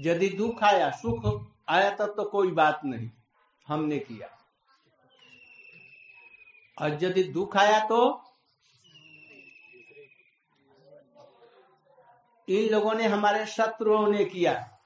यदि 0.00 0.28
दुख 0.28 0.62
आया 0.64 0.90
सुख 0.90 1.48
आया 1.68 1.90
तब 1.90 2.06
तो, 2.06 2.24
कोई 2.24 2.50
बात 2.50 2.80
नहीं। 2.84 3.10
हमने 3.68 3.98
किया। 3.98 4.28
और 6.80 7.04
यदि 7.04 7.24
दुख 7.24 7.56
आया 7.56 7.86
तो 7.86 8.00
इन 12.48 12.68
लोगों 12.70 12.94
ने 12.94 13.04
हमारे 13.04 13.46
शत्रुओं 13.46 14.08
ने 14.08 14.24
किया 14.24 14.78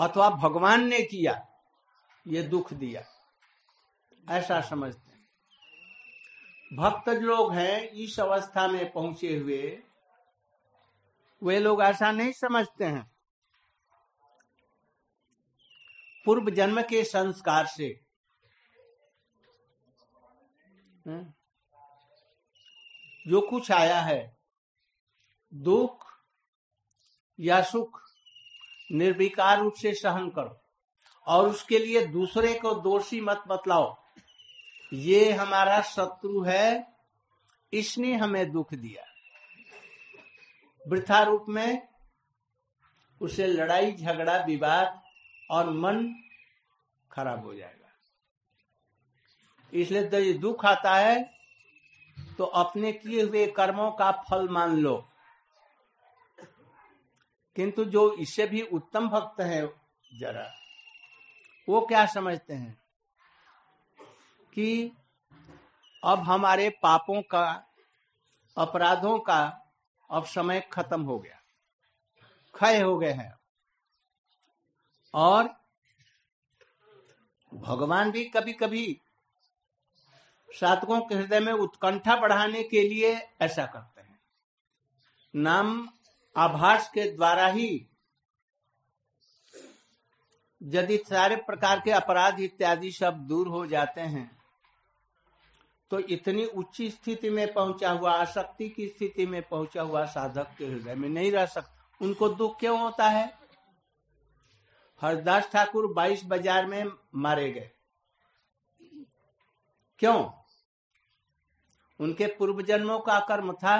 अथवा 0.00 0.30
भगवान 0.30 0.84
ने 0.84 1.02
किया 1.02 1.46
ये 2.26 2.42
दुख 2.42 2.72
दिया। 2.72 3.04
ऐसा 4.30 4.60
समझते 4.60 5.05
भक्त 6.72 7.08
लोग 7.08 7.52
हैं, 7.52 7.88
इस 7.88 8.20
अवस्था 8.20 8.68
में 8.68 8.92
पहुँचे 8.92 9.36
हुए। 9.36 9.82
वे 11.42 11.58
लोग 11.58 11.82
ऐसा 11.82 12.12
नहीं 12.12 12.32
समझते 12.32 12.84
हैं। 12.84 13.10
पूर्व 16.24 16.50
जन्म 16.50 16.82
के 16.82 17.04
संस्कार 17.04 17.66
से। 17.66 18.00
जो 23.28 23.40
कुछ 23.40 23.70
आया 23.72 24.00
है, 24.00 24.36
दुख 25.54 26.06
या 27.40 27.62
सुख, 27.62 28.00
निर्विकार 28.92 29.58
रूप 29.58 29.74
से 29.74 29.94
सहन 29.94 30.30
करो 30.30 30.60
और 31.26 31.48
उसके 31.48 31.78
लिए 31.78 32.06
दूसरे 32.06 32.54
को 32.54 32.74
दोषी 32.74 33.20
मत 33.20 33.42
बतलाओ। 33.48 34.05
ये 34.92 35.32
हमारा 35.32 35.80
शत्रु 35.84 36.42
है, 36.42 36.86
इसने 37.72 38.14
हमें 38.14 38.50
दुख 38.52 38.74
दिया। 38.74 39.04
वृथा 40.86 41.22
रूप 41.22 41.44
में 41.48 41.88
उसे 43.20 43.46
लड़ाई, 43.46 43.92
झगड़ा, 43.92 44.36
विवाद 44.38 45.00
और 45.50 45.70
मन 45.70 46.14
खराब 47.10 47.44
हो 47.44 47.54
जाएगा। 47.54 47.90
इसलिए 49.72 50.08
तो 50.08 50.18
ये 50.18 50.32
दुख 50.34 50.64
आता 50.64 50.94
है 50.94 51.22
तो 52.38 52.44
अपने 52.44 52.92
किए 52.92 53.22
हुए 53.22 53.46
कर्मों 53.46 53.90
का 53.92 54.10
फल 54.28 54.48
मान 54.48 54.76
लो। 54.76 54.96
किंतु 57.56 57.84
जो 57.84 58.10
इससे 58.12 58.46
भी 58.46 58.62
उत्तम 58.62 59.08
भक्त 59.08 59.40
है, 59.40 59.66
जरा, 60.10 60.50
वो 61.68 61.80
क्या 61.80 62.04
समझते 62.06 62.54
हैं? 62.54 62.85
कि 64.56 64.96
अब 66.04 66.18
हमारे 66.18 66.70
पापों 66.70 67.22
का, 67.22 67.66
अपराधों 68.56 69.18
का 69.18 69.72
अब 70.10 70.24
समय 70.24 70.60
खत्म 70.72 71.02
हो 71.02 71.18
गया। 71.18 71.42
क्षय 72.54 72.80
हो 72.80 72.98
गए 72.98 73.12
हैं। 73.12 73.34
और 75.14 75.48
भगवान 77.54 78.10
भी 78.10 78.24
कभी 78.24 78.52
कभी 78.52 79.00
साधकों 80.60 81.00
के 81.00 81.14
हृदय 81.14 81.40
में 81.40 81.52
उत्कंठा 81.52 82.16
बढ़ाने 82.16 82.62
के 82.62 82.88
लिए 82.88 83.28
ऐसा 83.40 83.66
करते 83.66 84.00
हैं। 84.00 84.20
नाम 85.36 85.88
आभास 86.36 86.88
के 86.88 87.16
द्वारा 87.16 87.46
ही 87.46 87.88
यदि 90.62 90.98
सारे 90.98 91.36
प्रकार 91.36 91.80
के 91.80 91.90
अपराध 91.90 92.40
इत्यादि 92.40 92.92
सब 92.92 93.14
दूर 93.14 93.48
हो 93.48 93.66
जाते 93.66 94.00
हैं 94.00 94.35
तो 95.90 95.98
इतनी 95.98 96.44
उच्च 96.44 96.82
स्थिति 96.82 97.30
में 97.30 97.52
पहुँचा 97.52 97.90
हुआ, 97.90 98.12
आसक्ति 98.12 98.68
की 98.68 98.88
स्थिति 98.88 99.26
में 99.26 99.42
पहुँचा 99.42 99.82
हुआ 99.82 100.04
साधक 100.04 100.54
के 100.58 100.66
हृदय 100.66 100.94
में 100.94 101.08
नहीं 101.08 101.32
रह 101.32 101.46
सकता। 101.46 101.88
उनको 102.00 102.28
दुख 102.28 102.58
क्यों 102.60 102.80
होता 102.80 103.08
है? 103.08 103.38
हरदास 105.02 105.50
ठाकुर 105.52 105.92
बाईस 105.92 106.24
बाज़ार 106.24 106.66
में 106.66 106.84
मारे 107.14 107.50
गए। 107.52 107.70
क्यों? 109.98 110.30
उनके 112.00 112.26
पूर्व 112.26 112.62
जन्मों 112.62 112.98
का 112.98 113.20
कर्म 113.20 113.52
था। 113.52 113.76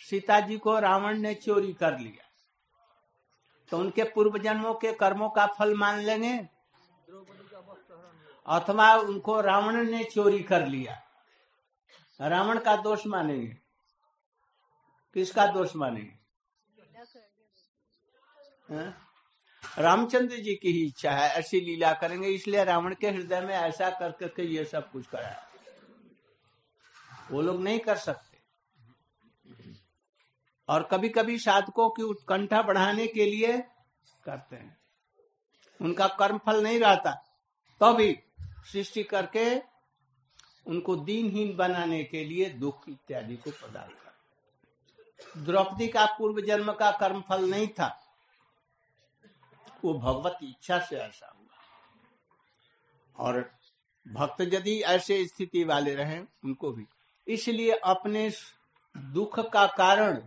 सीता 0.00 0.40
जी 0.40 0.58
को 0.58 0.78
रावण 0.78 1.18
ने 1.18 1.34
चोरी 1.34 1.72
कर 1.72 1.98
लिया। 1.98 2.24
तो 3.70 3.78
उनके 3.78 4.04
पूर्व 4.04 4.38
जन्मों 4.38 4.74
के 4.74 4.92
कर्मों 4.92 5.28
का 5.28 5.46
फल 5.46 5.74
मान 5.74 5.98
लेंगे। 5.98 6.48
अथवा 8.46 8.96
उनको 8.96 9.40
रावण 9.40 9.76
ने 9.76 10.04
चोरी 10.04 10.42
कर 10.42 10.66
लिया। 10.66 11.02
रावण 12.20 12.58
का 12.58 12.76
दोष 12.76 13.06
मानेंगे 13.06 13.56
किसका 15.16 15.46
दोष 15.46 15.74
मानेंगे 15.76 16.14
हाँ? 18.70 19.02
रामचंद्र 19.78 20.36
जी 20.36 20.54
की 20.54 20.72
ही 20.72 20.86
इच्छा 20.86 21.10
है, 21.10 21.28
ऐसी 21.30 21.60
लीला 21.60 21.92
करेंगे, 21.92 22.28
इसलिए 22.28 22.64
रावण 22.64 22.94
के 22.94 23.10
हृदय 23.10 23.40
में 23.40 23.54
ऐसा 23.54 23.90
कर 23.90 24.12
करके 24.12 24.42
ये 24.42 24.64
सब 24.64 24.90
कुछ 24.90 25.06
कराया 25.06 25.42
वो 27.30 27.42
लोग 27.42 27.62
नहीं 27.62 27.78
कर 27.78 27.96
सकते। 27.96 28.38
और 30.68 30.82
कभी 30.82 31.08
कभी 31.08 31.38
साधकों 31.38 31.88
की 31.90 32.02
उत्कंठा 32.02 32.62
बढ़ाने 32.62 33.06
के 33.06 33.24
लिए 33.24 33.56
करते 34.24 34.56
हैं। 34.56 34.76
उनका 35.80 36.06
कर्म 36.08 36.38
फल 36.38 36.62
नहीं 36.62 36.78
रहता। 36.80 37.10
तो 37.80 37.92
भी 37.92 38.18
सृष्टि 38.72 39.02
करके 39.02 39.44
उनको 40.66 40.96
दीनहीन 40.96 41.56
बनाने 41.56 42.04
के 42.04 42.24
लिए 42.24 42.50
दुख 42.50 42.88
इत्यादि 42.88 43.36
को 43.36 43.50
प्रदान 43.50 43.88
कर। 43.88 44.06
द्रौपदी 45.40 45.88
का 45.88 46.06
पूर्व 46.06 46.46
जन्म 46.46 46.72
का 46.72 46.90
कर्म 46.90 47.20
फल 47.20 47.50
नहीं 47.50 47.68
था। 47.68 48.02
वो 49.84 49.94
भगवत 49.94 50.38
इच्छा 50.42 50.78
से 50.78 50.96
ऐसा 50.96 51.26
हुआ। 51.26 51.56
और 53.24 53.52
भक्त 54.08 54.40
यदि 54.40 54.82
ऐसे 54.82 55.26
स्थिति 55.26 55.64
वाले 55.64 55.94
रहे, 55.94 56.20
उनको 56.44 56.72
भी। 56.72 56.86
इसलिए 57.28 57.70
अपने 57.70 58.32
दुख 58.96 59.40
का 59.40 59.66
कारण 59.66 60.26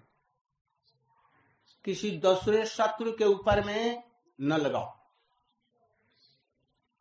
किसी 1.85 2.11
दूसरे 2.11 2.65
शत्रु 2.65 3.11
के 3.11 3.23
ऊपर 3.23 3.63
में 3.63 4.03
न 4.41 4.53
लगाओ। 4.53 4.98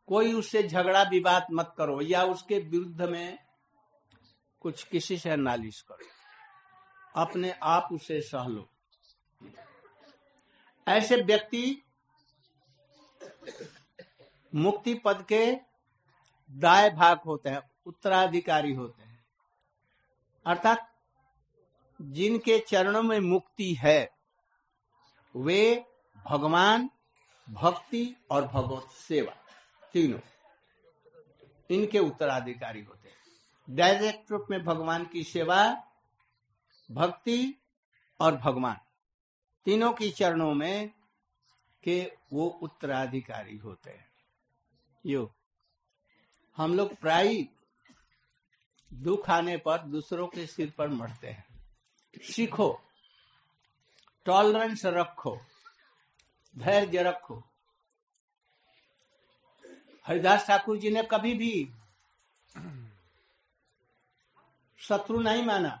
कोई 0.09 0.33
उससे 0.33 0.67
झगड़ा 0.67 1.03
विवाद 1.03 1.47
मत 1.51 1.75
करो 1.77 2.01
या 2.01 2.23
उसके 2.23 2.59
विरुद्ध 2.59 3.01
में 3.01 3.39
कुछ 4.59 4.83
किसी 4.83 5.17
से 5.17 5.35
नालिश 5.35 5.81
करो। 5.81 6.05
अपने 7.21 7.51
आप 7.51 7.89
उसे 7.91 8.21
सह 8.21 8.47
लो। 8.47 8.69
ऐसे 10.87 11.15
व्यक्ति 11.15 11.83
मुक्ति 14.55 14.93
पद 14.93 15.25
के 15.29 15.57
दाय 16.51 16.89
भाग 16.89 17.19
होते 17.25 17.49
हैं, 17.49 17.71
उत्तराधिकारी 17.85 18.73
होते 18.73 19.03
हैं। 19.03 19.25
अर्थात 20.45 20.95
जिनके 22.01 22.59
चरणों 22.59 23.03
में 23.03 23.19
मुक्ति 23.19 23.73
है, 23.73 24.11
वे 25.35 25.85
भगवान, 26.25 26.89
भक्ति 27.49 28.15
और 28.31 28.47
भगवत 28.47 28.83
सेवा। 28.83 29.38
तीनों। 29.93 30.19
इनके 31.69 31.99
उत्तराधिकारी 31.99 32.81
होते 32.81 33.09
हैं। 33.09 33.17
डायरेक्ट 33.75 34.31
रूप 34.31 34.47
में 34.51 34.63
भगवान 34.63 35.05
की 35.05 35.23
सेवा, 35.23 35.87
भक्ति 36.91 37.61
और 38.19 38.35
भगवान। 38.35 38.77
तीनों 39.65 39.93
की 39.93 40.11
चरणों 40.11 40.53
में 40.53 40.91
के 41.83 42.11
वो 42.33 42.47
उत्तराधिकारी 42.47 43.57
होते 43.57 43.89
हैं। 43.89 44.11
यो, 45.05 45.35
हम 46.57 46.75
लोग 46.75 46.95
प्राय 46.95 47.47
दुख 48.93 49.29
आने 49.29 49.57
पर 49.57 49.77
दूसरों 49.77 50.27
के 50.27 50.47
सिर 50.47 50.73
पर 50.77 50.87
मरते 50.87 51.27
हैं। 51.27 51.47
सीखो 52.21 52.81
टॉलरेंस 54.25 54.85
रखो, 54.85 55.39
धैर्य 56.57 57.03
रखो। 57.03 57.48
हरिदास 60.09 60.47
ठाकुर 60.47 60.77
जी 60.77 60.89
ने 60.89 61.03
कभी 61.03 61.33
भी 61.33 61.51
शत्रु 64.79 65.19
नहीं 65.21 65.43
माना, 65.45 65.71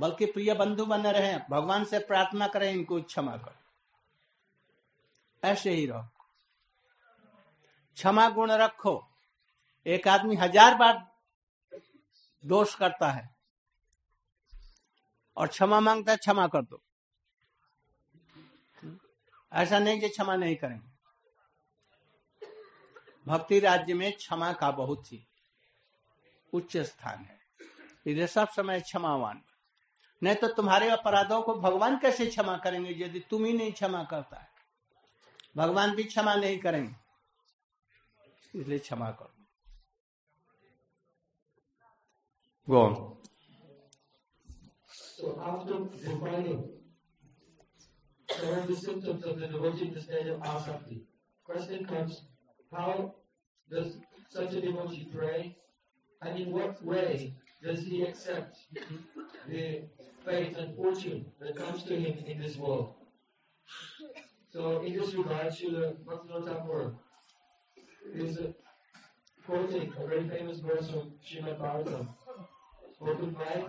बल्कि 0.00 0.26
प्रिय 0.26 0.54
बंधु 0.54 0.86
बने 0.86 1.12
रहे। 1.12 1.38
भगवान 1.50 1.84
से 1.84 1.98
प्रार्थना 2.00 2.48
करें, 2.48 2.70
इनको 2.72 3.00
क्षमा 3.02 3.36
कर। 3.36 3.54
ऐसे 5.42 5.70
ही 5.70 5.86
रहो। 5.86 6.02
क्षमा 7.96 8.28
गुण 8.30 8.50
रखो। 8.52 8.94
एक 9.86 10.08
आदमी 10.08 10.36
हज़ार 10.36 10.74
बार 10.74 11.02
दोष 12.44 12.74
करता 12.74 13.10
है 13.10 13.28
और 15.36 15.46
क्षमा 15.48 15.80
माँगता 15.80 16.12
है, 16.12 16.16
क्षमा 16.18 16.46
कर 16.46 16.62
दो। 16.62 16.82
ऐसा 19.52 19.78
नहीं 19.78 20.00
कि 20.00 20.08
क्षमा 20.08 20.36
नहीं 20.36 20.56
करेंगे। 20.56 20.91
भक्ति 23.26 23.60
राज्य 23.60 23.94
में 23.94 24.12
क्षमा 24.12 24.52
का 24.52 24.70
बहुत 24.70 25.12
ही 25.12 25.26
उच्च 26.52 26.76
स्थान 26.76 27.18
है। 27.18 27.38
इसलिए 28.06 28.26
सब 28.26 28.48
समय 28.48 28.80
क्षमावान। 28.80 29.42
नहीं 30.22 30.34
तो 30.34 30.48
तुम्हारे 30.48 30.90
अपराधों 30.90 31.42
को 31.42 31.54
भगवान 31.54 31.98
कैसे 31.98 32.26
क्षमा 32.26 32.56
करेंगे 32.56 33.04
यदि 33.04 33.20
तुम 33.20 33.44
ही 33.44 33.52
नहीं 33.52 33.72
क्षमा 33.72 34.04
करता 34.04 34.40
है? 34.40 34.48
भगवान 35.56 35.94
भी 35.94 36.04
क्षमा 36.04 36.34
नहीं 36.34 36.58
करेंगे। 36.58 36.94
इसलिए 38.60 38.78
क्षमा 38.78 39.10
करो। 39.10 39.32
on. 42.68 42.94
So 45.18 45.40
after 45.42 45.74
defining 45.74 46.62
of 48.28 48.68
the 48.68 50.00
state 50.00 50.26
of 50.26 50.42
asakti, 50.42 51.02
question 51.48 51.86
comes, 51.86 52.12
how 52.72 53.14
does 53.70 53.98
such 54.28 54.52
a 54.54 54.60
devotee 54.60 55.08
pray 55.14 55.56
and 56.22 56.38
in 56.38 56.52
what 56.52 56.82
way 56.84 57.34
does 57.62 57.80
he 57.80 58.02
accept 58.02 58.58
the 59.48 59.82
fate 60.24 60.56
and 60.56 60.76
fortune 60.76 61.26
that 61.40 61.56
comes 61.56 61.82
to 61.84 61.96
him 61.96 62.24
in 62.26 62.40
this 62.40 62.56
world? 62.56 62.94
So 64.52 64.82
in 64.82 64.92
this 64.96 65.14
regard, 65.14 65.52
Srila 65.52 65.96
Bhaktivinoda 66.04 66.44
Thakur 66.44 66.94
is 68.14 68.38
quoting 69.46 69.92
a 69.98 70.06
very 70.06 70.28
famous 70.28 70.60
verse 70.60 70.90
from 70.90 71.12
Srimad 71.24 71.58
Bhagavatam, 71.58 72.08
spoken 72.94 73.30
by 73.30 73.64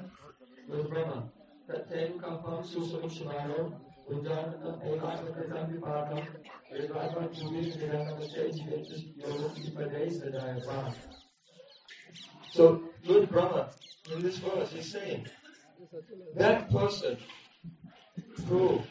Lord 0.67 0.89
Brahma. 0.89 1.23
Pratyam 1.69 2.19
kampam 2.19 2.63
susamam 2.63 3.09
shavaro, 3.09 3.73
ujanam 4.11 4.81
ekasakatam 4.85 5.71
vipakam, 5.71 6.27
So, 12.51 12.83
Lord 13.05 13.29
Brahma, 13.29 13.69
in 14.11 14.21
this 14.21 14.37
verse, 14.37 14.71
he's 14.71 14.91
saying, 14.91 15.27
that 16.35 16.71
person 16.71 17.17
who 18.47 18.81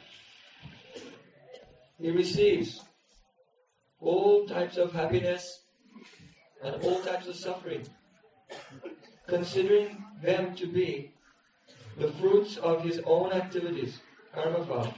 he 2.01 2.11
receives 2.11 2.81
all 4.01 4.47
types 4.47 4.77
of 4.77 4.93
happiness 4.93 5.63
and 6.63 6.83
all 6.85 7.01
types 7.01 7.27
of 7.27 7.35
suffering, 7.35 7.87
considering 9.27 10.05
them 10.23 10.55
to 10.55 10.67
be 10.67 11.13
the 11.99 12.13
fruits 12.13 12.57
of 12.59 12.83
his 12.85 13.01
own 13.07 13.33
activities, 13.33 14.01
karma. 14.35 14.95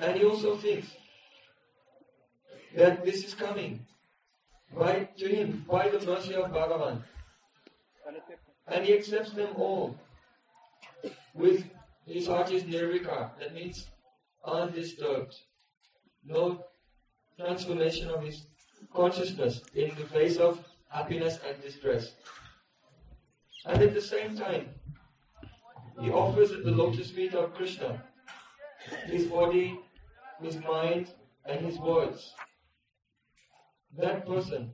And 0.00 0.16
he 0.16 0.24
also 0.24 0.56
thinks 0.56 0.88
that 2.76 3.04
this 3.04 3.24
is 3.24 3.34
coming 3.34 3.84
by 4.76 5.08
to 5.18 5.28
him 5.28 5.64
by 5.68 5.88
the 5.88 6.04
mercy 6.06 6.34
of 6.34 6.52
Bhagavan. 6.52 7.02
And 8.68 8.84
he 8.84 8.94
accepts 8.94 9.32
them 9.32 9.48
all 9.56 9.98
with 11.34 11.64
his 12.06 12.26
heart 12.26 12.50
is 12.52 12.62
nirvika, 12.64 13.30
that 13.38 13.54
means 13.54 13.86
undisturbed. 14.44 15.34
No 16.24 16.64
transformation 17.36 18.08
of 18.08 18.22
his 18.22 18.46
consciousness 18.94 19.62
in 19.74 19.90
the 19.96 20.06
face 20.06 20.36
of 20.36 20.64
happiness 20.90 21.38
and 21.46 21.60
distress. 21.62 22.12
And 23.64 23.82
at 23.82 23.94
the 23.94 24.00
same 24.00 24.36
time, 24.36 24.68
he 26.00 26.10
offers 26.10 26.52
at 26.52 26.64
the 26.64 26.70
lotus 26.70 27.10
feet 27.10 27.34
of 27.34 27.54
Krishna 27.54 28.02
his 29.06 29.26
body, 29.26 29.78
his 30.40 30.56
mind, 30.56 31.12
and 31.44 31.64
his 31.64 31.78
words. 31.78 32.34
That 33.96 34.26
person 34.26 34.72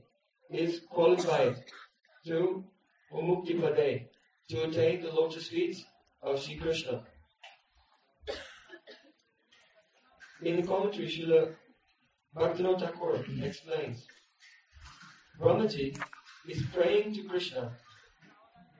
is 0.50 0.80
qualified 0.90 1.62
to 2.26 2.64
Umukti 3.12 3.60
Pade, 3.60 4.06
to 4.50 4.64
attain 4.64 5.02
the 5.02 5.10
lotus 5.10 5.48
feet 5.48 5.76
of 6.22 6.42
Sri 6.42 6.56
Krishna. 6.56 7.04
In 10.42 10.60
the 10.60 10.66
commentary, 10.66 11.06
Srila 11.08 11.54
Bhaktivinoda 12.36 12.80
Thakur 12.80 13.24
explains, 13.42 14.06
Brahmaji 15.40 15.96
is 16.48 16.62
praying 16.74 17.14
to 17.14 17.22
Krishna 17.24 17.72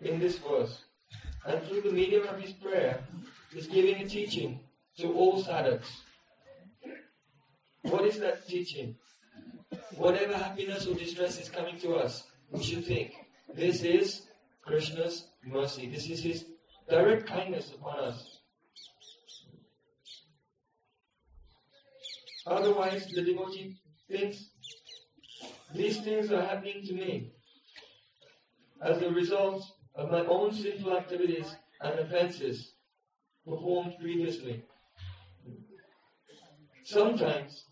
in 0.03 0.19
this 0.19 0.39
verse, 0.39 0.85
and 1.47 1.63
through 1.65 1.83
the 1.83 1.93
medium 1.93 2.27
of 2.27 2.41
his 2.41 2.53
prayer, 2.53 3.03
is 3.57 3.67
giving 3.67 4.03
a 4.03 4.09
teaching 4.09 4.61
to 4.99 5.13
all 5.15 5.43
sadhaks. 5.43 5.89
What 7.85 8.07
is 8.07 8.19
that 8.21 8.47
teaching? 8.47 8.97
Whatever 9.97 10.37
happiness 10.37 10.87
or 10.87 10.95
distress 10.95 11.39
is 11.39 11.49
coming 11.49 11.79
to 11.81 11.97
us, 11.97 12.25
we 12.51 12.63
should 12.63 12.85
think, 12.85 13.13
this 13.55 13.83
is 13.83 14.23
Krishna's 14.63 15.29
mercy. 15.45 15.89
This 15.89 16.09
is 16.09 16.23
his 16.23 16.45
direct 16.89 17.27
kindness 17.27 17.73
upon 17.75 17.99
us. 18.01 18.39
Otherwise, 22.47 23.07
the 23.13 23.23
devotee 23.23 23.77
thinks 24.11 24.49
these 25.75 26.01
things 26.01 26.31
are 26.33 26.43
happening 26.43 26.83
to 26.87 26.95
me 26.95 27.33
as 28.83 29.03
a 29.03 29.11
result 29.11 29.65
of 29.95 30.11
my 30.11 30.21
own 30.21 30.53
sinful 30.53 30.97
activities 30.97 31.55
and 31.81 31.99
offenses 31.99 32.73
performed 33.47 33.95
previously. 34.01 34.63
Sometimes 36.85 37.65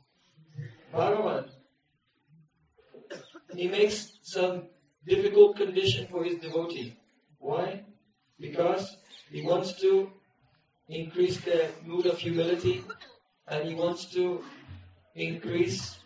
Bhagavan, 0.92 1.48
he 3.55 3.68
makes 3.68 4.18
some 4.22 4.64
difficult 5.07 5.57
condition 5.57 6.07
for 6.07 6.24
his 6.24 6.37
devotee. 6.37 6.96
Why? 7.38 7.83
Because 8.38 8.96
he 9.31 9.42
wants 9.42 9.81
to 9.81 10.11
increase 10.88 11.40
their 11.40 11.70
mood 11.85 12.07
of 12.07 12.18
humility 12.18 12.85
and 13.48 13.68
he 13.68 13.74
wants 13.74 14.07
to 14.12 14.44
increase 15.14 15.96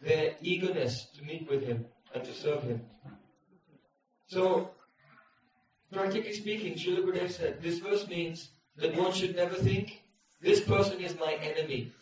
their 0.00 0.34
eagerness 0.40 1.06
to 1.16 1.24
meet 1.24 1.48
with 1.50 1.62
him 1.62 1.84
and 2.14 2.24
to 2.24 2.32
serve 2.32 2.62
him. 2.62 2.80
So, 4.28 4.70
practically 5.92 6.32
speaking, 6.32 6.74
Srila 6.74 7.04
Gurudev 7.04 7.30
said, 7.30 7.62
this 7.62 7.78
verse 7.78 8.06
means 8.08 8.50
that 8.76 8.96
one 8.96 9.12
should 9.12 9.36
never 9.36 9.54
think, 9.54 10.02
this 10.40 10.60
person 10.60 11.00
is 11.00 11.18
my 11.18 11.34
enemy, 11.34 11.92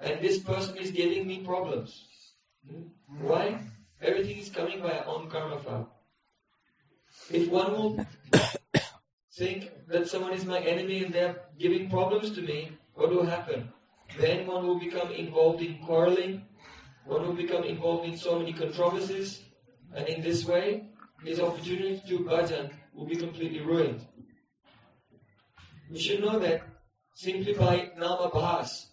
and 0.00 0.20
this 0.20 0.38
person 0.38 0.76
is 0.76 0.90
giving 0.90 1.26
me 1.26 1.38
problems. 1.44 2.06
Hmm? 2.68 2.82
Why? 3.20 3.58
Everything 4.00 4.38
is 4.38 4.48
coming 4.48 4.80
by 4.80 5.02
own 5.06 5.28
karma 5.28 5.58
file. 5.58 5.90
If 7.30 7.50
one 7.50 7.72
will 7.72 8.06
think 9.36 9.70
that 9.88 10.08
someone 10.08 10.32
is 10.34 10.44
my 10.44 10.60
enemy 10.60 11.04
and 11.04 11.12
they're 11.12 11.36
giving 11.58 11.90
problems 11.90 12.30
to 12.32 12.42
me, 12.42 12.70
what 12.94 13.10
will 13.10 13.26
happen? 13.26 13.72
Then 14.18 14.46
one 14.46 14.66
will 14.66 14.78
become 14.78 15.10
involved 15.12 15.62
in 15.62 15.78
quarreling, 15.84 16.46
one 17.04 17.26
will 17.26 17.34
become 17.34 17.64
involved 17.64 18.06
in 18.08 18.16
so 18.16 18.38
many 18.38 18.52
controversies, 18.52 19.42
and 19.94 20.08
in 20.08 20.22
this 20.22 20.44
way, 20.44 20.90
his 21.24 21.40
opportunity 21.40 22.00
to 22.00 22.06
do 22.06 22.18
bhajan 22.24 22.70
will 22.94 23.06
be 23.06 23.16
completely 23.16 23.60
ruined. 23.60 24.06
We 25.90 25.98
should 25.98 26.20
know 26.20 26.38
that 26.38 26.62
simply 27.14 27.54
by 27.54 27.90
nama 27.96 28.30
bhas, 28.30 28.86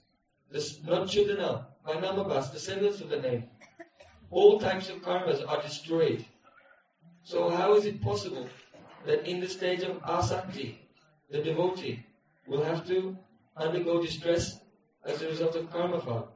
this, 0.52 0.82
nama 0.84 2.24
bhas, 2.24 2.52
the 2.52 2.60
semblance 2.60 3.02
of 3.02 3.10
the 3.10 3.20
name, 3.20 3.50
all 4.32 4.60
types 4.60 4.90
of 4.90 5.02
karmas 5.02 5.48
are 5.48 5.62
destroyed. 5.62 6.26
So 7.24 7.50
how 7.50 7.74
is 7.76 7.86
it 7.86 8.02
possible 8.02 8.48
that 9.06 9.28
in 9.28 9.40
the 9.40 9.48
stage 9.48 9.82
of 9.84 10.02
asakti, 10.04 10.76
the 11.30 11.42
devotee 11.42 12.06
will 12.48 12.64
have 12.64 12.88
to 12.88 13.18
undergo 13.58 14.02
distress 14.02 14.60
as 15.06 15.22
a 15.22 15.28
result 15.28 15.56
of 15.56 15.72
karma 15.72 16.00
fall? 16.00 16.36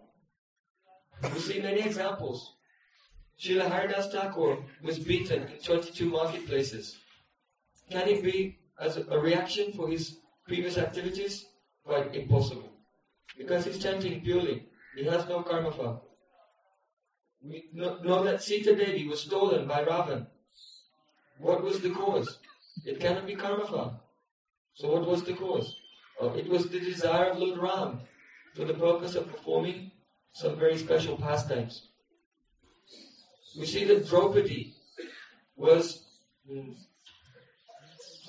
We 1.22 1.40
see 1.40 1.62
many 1.62 1.82
examples. 1.82 2.54
Srila 3.40 3.70
Haridas 3.70 4.12
Thakur 4.12 4.58
was 4.82 5.00
beaten 5.00 5.44
in 5.44 5.60
22 5.64 6.10
marketplaces. 6.10 6.98
Can 7.90 8.08
it 8.08 8.24
be 8.24 8.58
as 8.80 8.98
a 8.98 9.20
reaction 9.20 9.72
for 9.74 9.88
his 9.90 10.18
previous 10.48 10.78
activities? 10.78 11.46
Quite 11.86 12.16
impossible. 12.16 12.69
Because 13.38 13.66
he's 13.66 13.82
chanting 13.82 14.22
purely. 14.22 14.66
He 14.96 15.06
has 15.06 15.28
no 15.28 15.42
karma 15.44 15.72
fall. 15.72 16.06
We 17.42 17.70
know, 17.74 18.00
know 18.00 18.24
that 18.24 18.44
Sita 18.44 18.76
Devi 18.76 19.08
was 19.08 19.22
stolen 19.22 19.68
by 19.68 19.84
Ravan. 19.86 20.28
What 21.40 21.64
was 21.64 21.80
the 21.80 21.92
cause? 21.92 22.40
It 22.86 23.00
cannot 23.00 23.26
be 23.26 23.36
karma 23.36 23.66
fall. 23.66 24.04
So 24.74 24.92
what 24.92 25.08
was 25.08 25.24
the 25.24 25.34
cause? 25.34 25.76
Oh, 26.20 26.34
it 26.36 26.50
was 26.50 26.68
the 26.68 26.80
desire 26.80 27.32
of 27.32 27.38
Lord 27.38 27.60
Ram 27.60 28.02
for 28.56 28.66
the 28.66 28.74
purpose 28.74 29.16
of 29.16 29.32
performing 29.32 29.92
some 30.34 30.58
very 30.58 30.78
special 30.78 31.18
pastimes. 31.18 31.88
We 33.58 33.66
see 33.66 33.86
that 33.86 34.08
Draupadi 34.08 34.74
was 35.56 36.06
mm, 36.50 36.76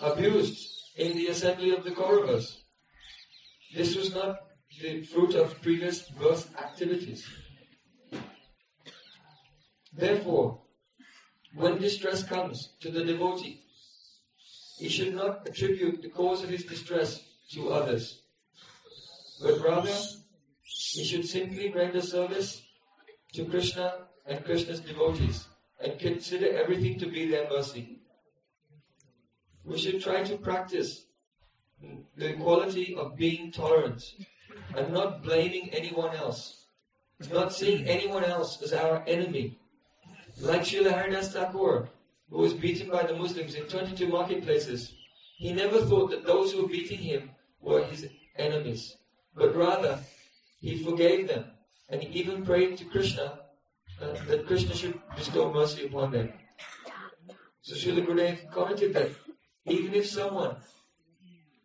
abused 0.00 0.68
in 0.96 1.16
the 1.16 1.28
assembly 1.28 1.70
of 1.70 1.84
the 1.84 1.90
Kauravas. 1.90 2.58
This 3.74 3.96
was 3.96 4.14
not 4.14 4.40
the 4.80 5.02
fruit 5.02 5.34
of 5.34 5.60
previous 5.62 6.08
birth 6.10 6.54
activities. 6.56 7.26
Therefore, 9.92 10.62
when 11.54 11.78
distress 11.78 12.22
comes 12.22 12.70
to 12.80 12.90
the 12.90 13.04
devotee, 13.04 13.62
he 14.78 14.88
should 14.88 15.14
not 15.14 15.46
attribute 15.46 16.00
the 16.00 16.08
cause 16.08 16.42
of 16.42 16.48
his 16.48 16.64
distress 16.64 17.22
to 17.52 17.70
others, 17.70 18.22
but 19.42 19.60
rather 19.60 19.94
he 20.62 21.04
should 21.04 21.26
simply 21.26 21.70
render 21.70 22.00
service 22.00 22.62
to 23.34 23.44
Krishna 23.44 24.06
and 24.26 24.44
Krishna's 24.44 24.80
devotees 24.80 25.46
and 25.82 25.98
consider 25.98 26.56
everything 26.56 26.98
to 26.98 27.06
be 27.06 27.28
their 27.28 27.48
mercy. 27.50 28.00
We 29.64 29.78
should 29.78 30.00
try 30.00 30.22
to 30.22 30.36
practice 30.38 31.04
the 32.16 32.34
quality 32.34 32.94
of 32.94 33.16
being 33.16 33.52
tolerant 33.52 34.02
and 34.76 34.92
not 34.92 35.22
blaming 35.22 35.70
anyone 35.70 36.14
else, 36.14 36.66
I'm 37.22 37.32
not 37.32 37.52
seeing 37.52 37.86
anyone 37.86 38.24
else 38.24 38.62
as 38.62 38.72
our 38.72 39.04
enemy, 39.06 39.58
like 40.40 40.62
Srila 40.62 40.92
Haridas 40.92 41.32
Thakur, 41.32 41.88
who 42.30 42.38
was 42.38 42.54
beaten 42.54 42.90
by 42.90 43.02
the 43.02 43.14
Muslims 43.14 43.54
in 43.54 43.64
22 43.64 44.08
marketplaces, 44.08 44.94
he 45.36 45.52
never 45.52 45.80
thought 45.80 46.10
that 46.10 46.24
those 46.24 46.52
who 46.52 46.62
were 46.62 46.68
beating 46.68 46.98
him 46.98 47.30
were 47.60 47.84
his 47.84 48.08
enemies, 48.36 48.96
but 49.34 49.54
rather 49.54 49.98
he 50.60 50.82
forgave 50.82 51.28
them, 51.28 51.44
and 51.88 52.02
he 52.02 52.20
even 52.20 52.44
prayed 52.44 52.76
to 52.78 52.84
Krishna 52.84 53.40
uh, 54.00 54.12
that 54.28 54.46
Krishna 54.46 54.74
should 54.74 54.98
bestow 55.16 55.52
mercy 55.52 55.86
upon 55.86 56.12
them. 56.12 56.32
So 57.62 57.74
Srila 57.74 58.06
Gurudev 58.06 58.50
commented 58.50 58.94
that 58.94 59.10
even 59.66 59.94
if 59.94 60.06
someone 60.06 60.56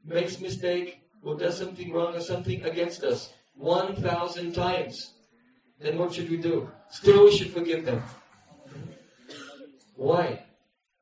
makes 0.04 0.40
mistake 0.40 1.00
or 1.26 1.36
does 1.36 1.58
something 1.58 1.92
wrong 1.92 2.16
or 2.16 2.22
something 2.22 2.64
against 2.64 3.04
us 3.04 3.34
1,000 3.56 4.54
times, 4.54 5.14
then 5.80 5.98
what 5.98 6.14
should 6.14 6.30
we 6.30 6.38
do? 6.38 6.70
Still 6.90 7.26
we 7.26 7.36
should 7.36 7.52
forgive 7.52 7.84
them. 7.84 8.02
Why? 9.96 10.46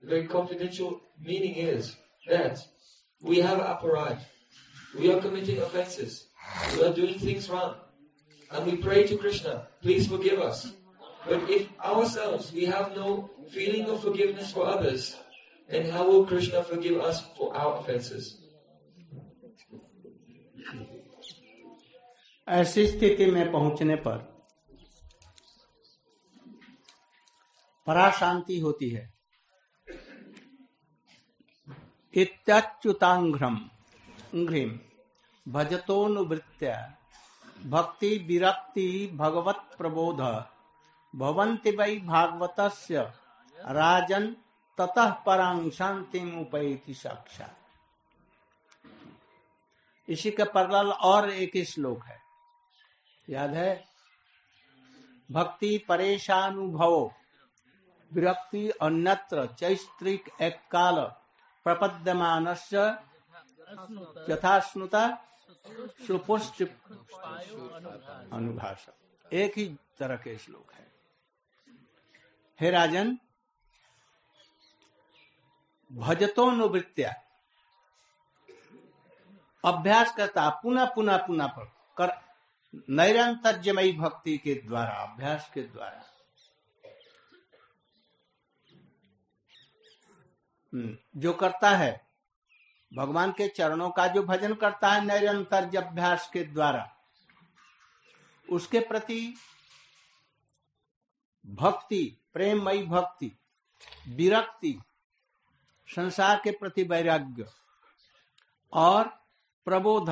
The 0.02 0.08
very 0.08 0.28
confidential 0.28 1.02
meaning 1.20 1.56
is 1.56 1.96
that 2.28 2.66
we 3.22 3.40
have 3.40 3.60
aparad. 3.60 4.20
We 4.98 5.12
are 5.12 5.20
committing 5.20 5.60
offenses. 5.60 6.28
We 6.76 6.84
are 6.86 6.94
doing 6.94 7.20
things 7.20 7.50
wrong. 7.50 7.76
And 8.52 8.66
we 8.66 8.78
pray 8.78 9.06
to 9.08 9.18
Krishna, 9.18 9.68
please 9.82 10.08
forgive 10.08 10.40
us. 10.40 10.72
But 11.28 11.50
if 11.50 11.68
ourselves, 11.80 12.54
we 12.54 12.66
have 12.66 12.96
no 12.96 13.30
feeling 13.50 13.90
of 13.90 14.04
forgiveness 14.04 14.52
for 14.52 14.66
others, 14.66 15.18
then 15.68 15.90
how 15.90 16.08
will 16.08 16.26
Krishna 16.26 16.64
forgive 16.64 17.00
us 17.00 17.26
for 17.36 17.56
our 17.56 17.80
offenses? 17.80 18.43
ऐसी 22.48 22.88
स्थिति 22.88 23.26
में 23.26 23.52
पहुँचने 23.52 23.96
पर 23.96 24.18
पराशांति 27.88 28.60
होती 28.60 28.90
है। 28.90 29.14
इत्युतांघ्रम 32.14 33.70
भजतोनुवृत्त्या 35.48 36.98
भक्ति 37.66 38.18
विरक्ति 38.18 39.12
भगवत 39.14 39.70
प्रबोध 39.78 40.22
भवंति 41.16 41.72
वै 41.72 41.96
भागवत 41.96 42.56
राजन 43.60 44.36
ततः 44.78 45.12
परांग 45.12 45.72
शांति 45.72 46.20
उपैति 46.42 46.94
साक्षात। 46.94 47.58
इसी 50.10 50.32
का 50.32 50.46
परल 50.46 50.92
और 50.92 51.30
एक 51.30 51.66
श्लोक 51.68 52.04
है। 52.04 52.23
याद 53.28 53.54
है? 53.54 53.84
भक्ति 55.30 55.78
परेशानुभव, 55.90 56.96
विरक्ति 58.12 58.70
अन्यत्र 58.82 59.46
चैस्त्रिक 59.60 60.30
एक 60.42 60.60
काल 60.72 61.00
प्रपद्यमान 61.66 62.48
यथाश्नुता 64.30 65.08
सुपुष्ट 66.08 66.62
अनुभाष 68.34 68.88
एक 69.32 69.58
ही 69.58 69.66
तरह 70.00 70.16
के 70.16 70.38
श्लोक 70.38 70.72
है। 70.74 70.88
हे 72.60 72.70
राजन 72.72 73.18
भजतो 75.92 76.50
नुवृत्या 76.52 77.14
अभ्यास 79.64 80.14
करता, 80.16 80.50
पुनः 80.50 80.86
पुनः 80.86 81.18
पुनः 81.18 81.48
कर 81.98 82.12
नैरंतर्यमयी 82.90 83.92
भक्ति 83.92 84.38
के 84.38 84.54
द्वारा 84.56 84.94
अभ्यास 84.94 85.52
के 85.54 85.62
द्वारा। 85.62 86.06
हम्म, 90.74 90.98
जो 91.18 91.34
करता 91.34 91.70
है 91.70 92.08
भगवान 92.94 93.32
के 93.32 93.48
चरणों 93.48 93.90
का 93.90 94.08
जो 94.08 94.24
भजन 94.24 94.54
करता 94.54 94.90
है 94.92 95.06
निरंतर 95.06 95.78
अभ्यास 95.78 96.30
के 96.34 96.44
द्वारा 96.44 96.90
उसके 98.50 98.80
प्रति 98.80 99.34
भक्ति 101.46 102.18
प्रेमयी 102.34 102.84
भक्ति 102.84 103.32
विरक्ति 104.08 104.82
संसार 105.96 106.42
के 106.44 106.52
प्रति 106.52 106.84
वैराग्य 106.84 107.46
और 108.74 109.04
प्रबोध 109.66 110.10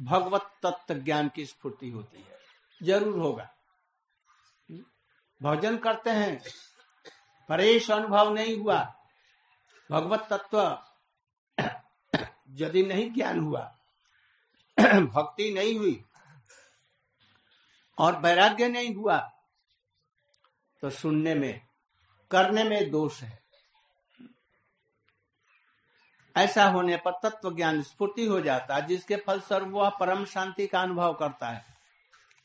भगवत 0.00 0.50
तत्व 0.62 0.94
ज्ञान 0.94 1.28
की 1.28 1.44
स्फूर्ति 1.46 1.90
होती 1.90 2.18
है। 2.18 2.38
ज़रूर 2.80 3.18
होगा। 3.18 3.48
भोजन 5.40 5.76
करते 5.78 6.10
हैं। 6.10 6.40
परेश 7.48 7.90
अनुभव 7.90 8.32
नहीं 8.34 8.56
हुआ। 8.56 8.82
भगवत 9.90 10.28
तत्व 10.32 10.58
यदि 12.56 12.82
नहीं 12.82 13.10
ज्ञान 13.12 13.40
हुआ, 13.40 13.60
भक्ति 14.78 15.50
नहीं 15.54 15.78
हुई 15.78 16.04
और 17.98 18.16
वैराग्य 18.18 18.68
नहीं 18.68 18.94
हुआ 18.94 19.18
तो 20.82 20.90
सुनने 20.90 21.34
में, 21.34 21.60
करने 22.30 22.64
में 22.64 22.90
दोष 22.90 23.20
है। 23.22 23.39
ऐसा 26.36 26.64
होने 26.64 26.96
पर 26.96 27.12
तत्व 27.22 27.56
ज्ञान 27.56 27.82
स्फूर्ति 27.82 28.26
हो 28.26 28.40
जाता 28.40 28.74
है, 28.74 28.86
जिसके 28.86 29.16
फल 29.16 29.40
स्वरूप 29.40 29.68
वह 29.68 29.90
परम 29.90 30.24
शांति 30.24 30.66
का 30.66 30.82
अनुभव 30.82 31.14
करता 31.14 31.48
है। 31.48 31.64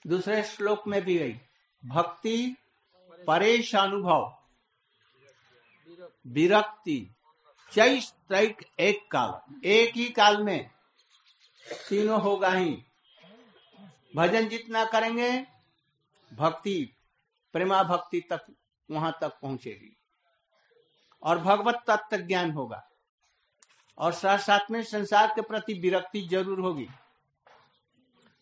दूसरे 0.07 0.43
श्लोक 0.43 0.87
में 0.87 1.01
भी 1.01 1.17
गई। 1.17 1.41
भक्ति 1.85 2.55
परेश 3.27 3.75
अनुभव 3.75 4.37
विरक्ति 6.27 7.15
चैक 7.71 8.65
एक 8.79 9.11
काल। 9.11 9.61
एक 9.65 9.95
ही 9.95 10.09
काल 10.09 10.43
में 10.43 10.69
तीनों 11.89 12.21
होगा 12.21 12.51
ही। 12.51 12.83
भजन 14.15 14.47
जितना 14.47 14.85
करेंगे, 14.85 15.47
भक्ति, 16.33 16.95
प्रेमा 17.53 17.83
भक्ति 17.83 18.21
तक 18.21 18.45
वहाँ 18.91 19.17
तक 19.21 19.29
पहुंचेगी। 19.29 19.97
और 21.23 21.39
भगवत 21.39 21.83
तत्व 21.87 22.17
ज्ञान 22.17 22.51
होगा। 22.51 22.89
और 23.97 24.13
साथ 24.13 24.37
साथ 24.37 24.71
में 24.71 24.81
संसार 24.83 25.27
के 25.27 25.41
प्रति 25.41 25.73
विरक्ति 25.73 26.21
ज़रूर 26.21 26.59
होगी। 26.59 26.87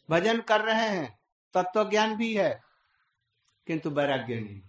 भजन 0.09 0.41
कर 0.41 0.61
रहे 0.61 0.87
हैं 0.89 1.19
तत्व 1.55 1.89
ज्ञान 1.89 2.15
भी 2.17 2.33
है, 2.33 2.61
किंतु 3.67 3.89
वैराग्य 3.89 4.39
नहीं। 4.39 4.61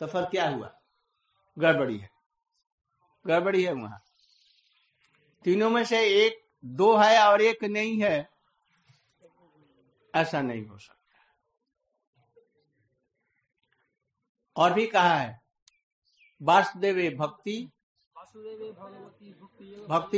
तो 0.00 0.06
फिर 0.06 0.24
क्या 0.24 0.48
हुआ? 0.48 0.72
गड़बड़ी 1.56 1.98
है। 1.98 2.10
गड़बड़ी 3.24 3.64
है 3.64 3.72
वहाँ। 3.72 4.02
तीनों 5.44 5.70
में 5.70 5.84
से 5.84 6.00
एक 6.24 6.40
दो 6.64 6.94
है 6.96 7.18
और 7.20 7.42
एक 7.42 7.64
नहीं 7.64 8.02
है। 8.02 8.28
ऐसा 10.14 10.40
नहीं 10.42 10.66
हो 10.66 10.78
सकता। 10.78 10.98
और 14.56 14.72
भी 14.72 14.86
कहा 14.86 15.14
है, 15.14 15.40
वासुदेव 16.40 16.96
भक्ति। 17.16 17.56
वासुदेव 18.16 18.72
भक्ति 18.72 19.30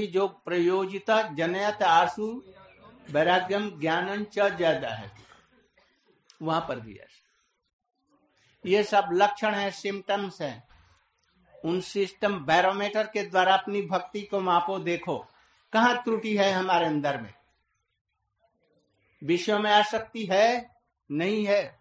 जो 0.06 0.28
प्रयोजिता 0.28 1.22
जनयत 1.22 1.82
आसु, 1.82 2.42
वैराग्यम 3.10 3.80
ज्ञान 3.80 4.24
ज़्यादा 4.24 4.88
है। 4.88 5.12
वहाँ 6.42 6.60
पर 6.68 6.80
भी 6.80 6.94
ऐसा। 6.94 8.68
ये 8.68 8.82
सब 8.82 9.08
लक्षण 9.12 9.54
है 9.54 9.70
सिम्टम्स 9.70 10.42
है। 10.42 10.68
उन 11.64 11.80
सिस्टम 11.80 12.44
बैरोमीटर 12.44 13.06
के 13.06 13.22
द्वारा 13.22 13.56
अपनी 13.56 13.82
भक्ति 13.82 14.20
को 14.20 14.40
मापो, 14.40 14.78
देखो। 14.78 15.26
कहा 15.72 15.94
त्रुटि 15.94 16.36
है 16.36 16.52
हमारे 16.52 16.86
अंदर 16.86 17.20
में? 17.20 17.34
विश्व 19.24 19.58
में 19.58 19.70
आसक्ति 19.70 20.26
है? 20.26 20.74
नहीं 21.10 21.46
है। 21.46 21.78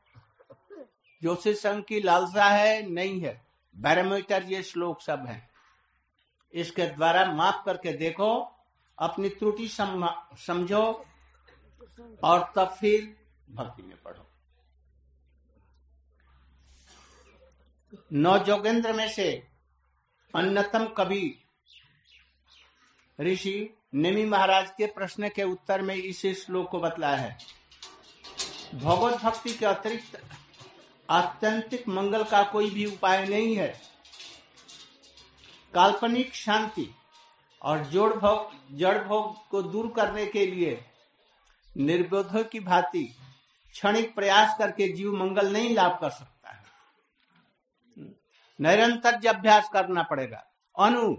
ज्योतिष 1.21 1.57
संघ 1.57 1.83
की 1.83 1.99
लालसा 1.99 2.45
है? 2.45 2.89
नहीं 2.89 3.21
है। 3.21 3.45
बैरोमीटर 3.77 4.43
ये 4.43 4.63
श्लोक 4.63 5.01
सब 5.01 5.25
है। 5.27 5.52
इसके 6.53 6.85
द्वारा 6.87 7.25
माफ़ 7.33 7.63
करके 7.65 7.93
देखो, 7.97 8.33
अपनी 8.97 9.29
त्रुटि 9.29 9.67
समझो 9.67 10.83
और 12.23 12.51
तब 12.55 12.75
फिर 12.79 13.15
भक्ति 13.49 13.83
में 13.83 13.95
पढ़ो। 14.03 14.29
नौ 18.13 18.37
जोगेंद्र 18.39 18.93
में 18.93 19.07
से 19.09 19.31
अन्यतम 20.33 20.85
कवि 20.97 21.23
ऋषि 23.19 23.57
नेमी 23.93 24.25
महाराज 24.25 24.69
के 24.77 24.85
प्रश्न 24.85 25.29
के 25.29 25.43
उत्तर 25.43 25.81
में 25.81 25.95
इस 25.95 26.21
श्लोक 26.43 26.69
को 26.69 26.79
बतलाया 26.79 27.17
है। 27.17 27.37
भगवत 28.73 29.21
भक्ति 29.21 29.53
के 29.53 29.65
अतिरिक्त 29.65 30.21
आत्यंतिक 31.09 31.87
मंगल 31.87 32.23
का 32.23 32.43
कोई 32.43 32.69
भी 32.69 32.85
उपाय 32.85 33.25
नहीं 33.27 33.55
है। 33.55 33.73
काल्पनिक 35.75 36.33
शांति 36.33 36.95
और 37.61 37.83
जोड़ 37.85 38.13
भोग, 38.13 38.51
जड़ 38.77 39.07
भोग 39.07 39.47
को 39.47 39.63
दूर 39.63 39.93
करने 39.95 40.25
के 40.25 40.45
लिए 40.45 40.85
निर्बोध 41.77 42.49
की 42.49 42.59
भांति 42.59 43.15
क्षणिक 43.71 44.15
प्रयास 44.15 44.55
करके 44.59 44.93
जीव 44.93 45.15
मंगल 45.15 45.53
नहीं 45.53 45.75
लाभ 45.75 45.99
कर 46.01 46.09
सकता 46.09 46.49
है। 46.49 46.63
निरंतर 48.61 49.27
अभ्यास 49.27 49.69
करना 49.73 50.03
पड़ेगा। 50.03 50.45
अनु, 50.79 51.15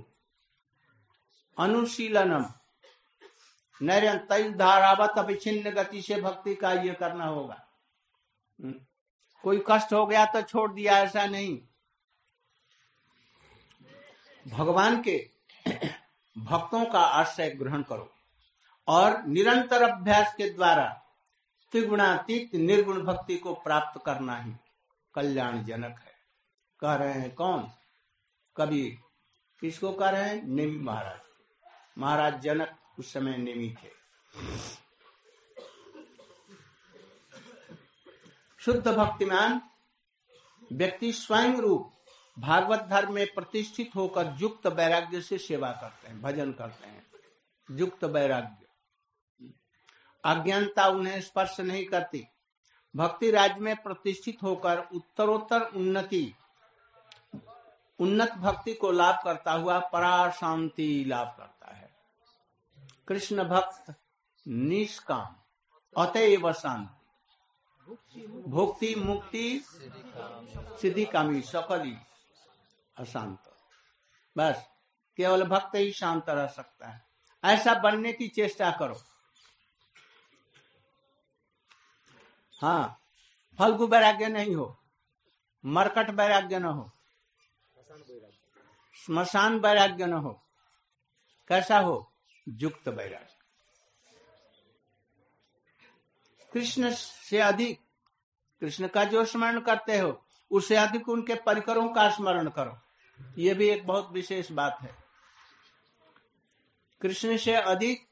अनुशीलनम। 1.59 2.45
निरंतर 3.83 4.51
धारावत 4.51 5.19
अभिचिन्न 5.19 5.71
गति 5.71 6.03
से 6.03 6.21
भक्ति 6.21 6.55
का 6.55 6.73
ये 6.73 6.95
करना 6.95 7.27
होगा। 7.27 7.67
कोई 9.43 9.65
कष्ट 9.71 9.93
हो 9.93 10.07
गया 10.07 10.25
तो 10.25 10.43
छोड़ 10.43 10.73
दिया, 10.73 10.99
ऐसा 10.99 11.27
नहीं। 11.27 11.63
भगवान 14.49 15.03
के 15.03 15.31
भक्तों 16.39 16.85
का 16.85 17.01
आश्रय 17.01 17.51
ग्रहण 17.51 17.83
करो 17.83 18.15
और 18.89 19.23
निरंतर 19.27 19.83
अभ्यास 19.83 20.35
के 20.35 20.51
द्वारा 20.51 21.05
त्रिगुणातीत 21.73 22.55
निर्गुण 22.55 23.03
भक्ति 23.03 23.37
को 23.37 23.55
प्राप्त 23.55 24.03
करना 24.07 24.37
ही 24.37 24.53
कल्याण 25.15 25.65
जनक 25.65 25.99
है। 25.99 26.15
कह 26.81 26.95
रहे 26.95 27.13
हैं 27.13 27.35
कौन? 27.35 27.71
कभी 28.57 28.99
किसको 29.61 29.93
कह 29.93 30.09
रहे 30.09 30.23
हैं? 30.23 30.43
नेमी 30.43 30.79
महाराज। 30.79 31.21
महाराज 31.99 32.41
जनक 32.41 32.77
उस 32.99 33.13
समय 33.13 33.37
नेमी 33.37 33.77
थे। 33.83 33.91
शुद्ध 38.59 38.89
भक्तिमान, 38.89 39.61
व्यक्ति 40.73 41.13
स्वयं 41.13 41.57
रूप 41.57 41.94
भागवत 42.39 42.80
धर्म 42.80 43.12
में 43.12 43.26
प्रतिष्ठित 43.35 43.91
होकर 43.97 44.35
युक्त 44.39 44.66
वैराग्य 44.66 45.20
से 45.20 45.39
सेवा 45.39 45.70
करते 45.72 46.09
हैं, 46.09 46.20
भजन 46.22 46.53
करते 46.53 46.87
हैं, 46.87 47.07
युक्त 47.70 48.05
वैराग्य। 48.05 48.66
अज्ञानता 50.24 50.87
उन्हें 50.87 51.20
स्पर्श 51.20 51.61
नहीं 51.61 51.85
करती। 51.87 52.26
भक्ति 52.95 53.30
राज्य 53.30 53.61
में 53.61 53.76
प्रतिष्ठित 53.76 54.43
होकर 54.43 54.78
उत्तरोत्तर 54.95 55.62
उन्नति, 55.62 56.35
उन्नत 57.99 58.32
भक्ति 58.32 58.74
को 58.74 58.91
लाभ 58.91 59.24
करता 59.24 59.53
हुआ 59.53 59.78
परा 59.78 60.30
शांति 60.30 61.05
लाभ 61.09 61.35
करता 61.39 61.74
है। 61.74 61.91
कृष्ण 63.09 63.45
भक्त 63.45 63.95
निष्काम, 64.47 65.37
अतएव 65.97 66.53
शांति। 66.53 67.01
भुक्ति 68.47 68.95
मुक्ति, 68.95 69.64
सिद्धि 70.80 71.05
कामी, 71.05 71.41
सकली। 71.41 71.97
अशांत। 72.97 73.43
बस, 74.37 74.69
केवल 75.17 75.45
भक्त 75.45 75.75
ही 75.75 75.93
शांत 75.93 76.29
रह 76.29 76.47
सकता 76.47 76.89
है। 76.89 77.07
ऐसा 77.45 77.75
बनने 77.75 78.13
की 78.13 78.29
चेष्टा 78.29 78.71
करो। 78.71 79.01
हाँ 82.63 83.01
फलगु 83.59 83.87
वैराग्य 83.87 84.29
नहीं 84.29 84.55
हो। 84.55 84.81
मरकट 85.65 86.11
वैराग्य 86.11 86.59
न 86.59 86.65
हो। 86.65 86.91
स्मशान 89.07 89.59
वैराग्य 89.59 90.07
न 90.07 90.13
हो। 90.13 90.43
कैसा 91.49 91.79
हो? 91.79 92.13
युक्त 92.49 92.89
वैराग्य। 92.89 93.35
कृष्ण 96.53 96.91
से 96.95 97.39
अधिक, 97.39 97.81
कृष्ण 98.61 98.89
का 98.89 99.05
जो 99.05 99.25
स्मरण 99.25 99.61
करते 99.61 99.99
हो, 99.99 100.27
उससे 100.51 100.77
अधिक 100.77 101.09
उनके 101.09 101.35
परिकरों 101.35 101.89
का 101.89 102.11
स्मरण 102.11 102.49
करो। 102.49 102.84
ये 103.39 103.55
भी 103.55 103.69
एक 103.69 103.87
बहुत 103.87 104.11
विशेष 104.12 104.53
बात 104.53 104.79
है। 104.81 104.97
कृष्ण 107.01 107.37
से 107.37 107.55
अधिक 107.55 108.09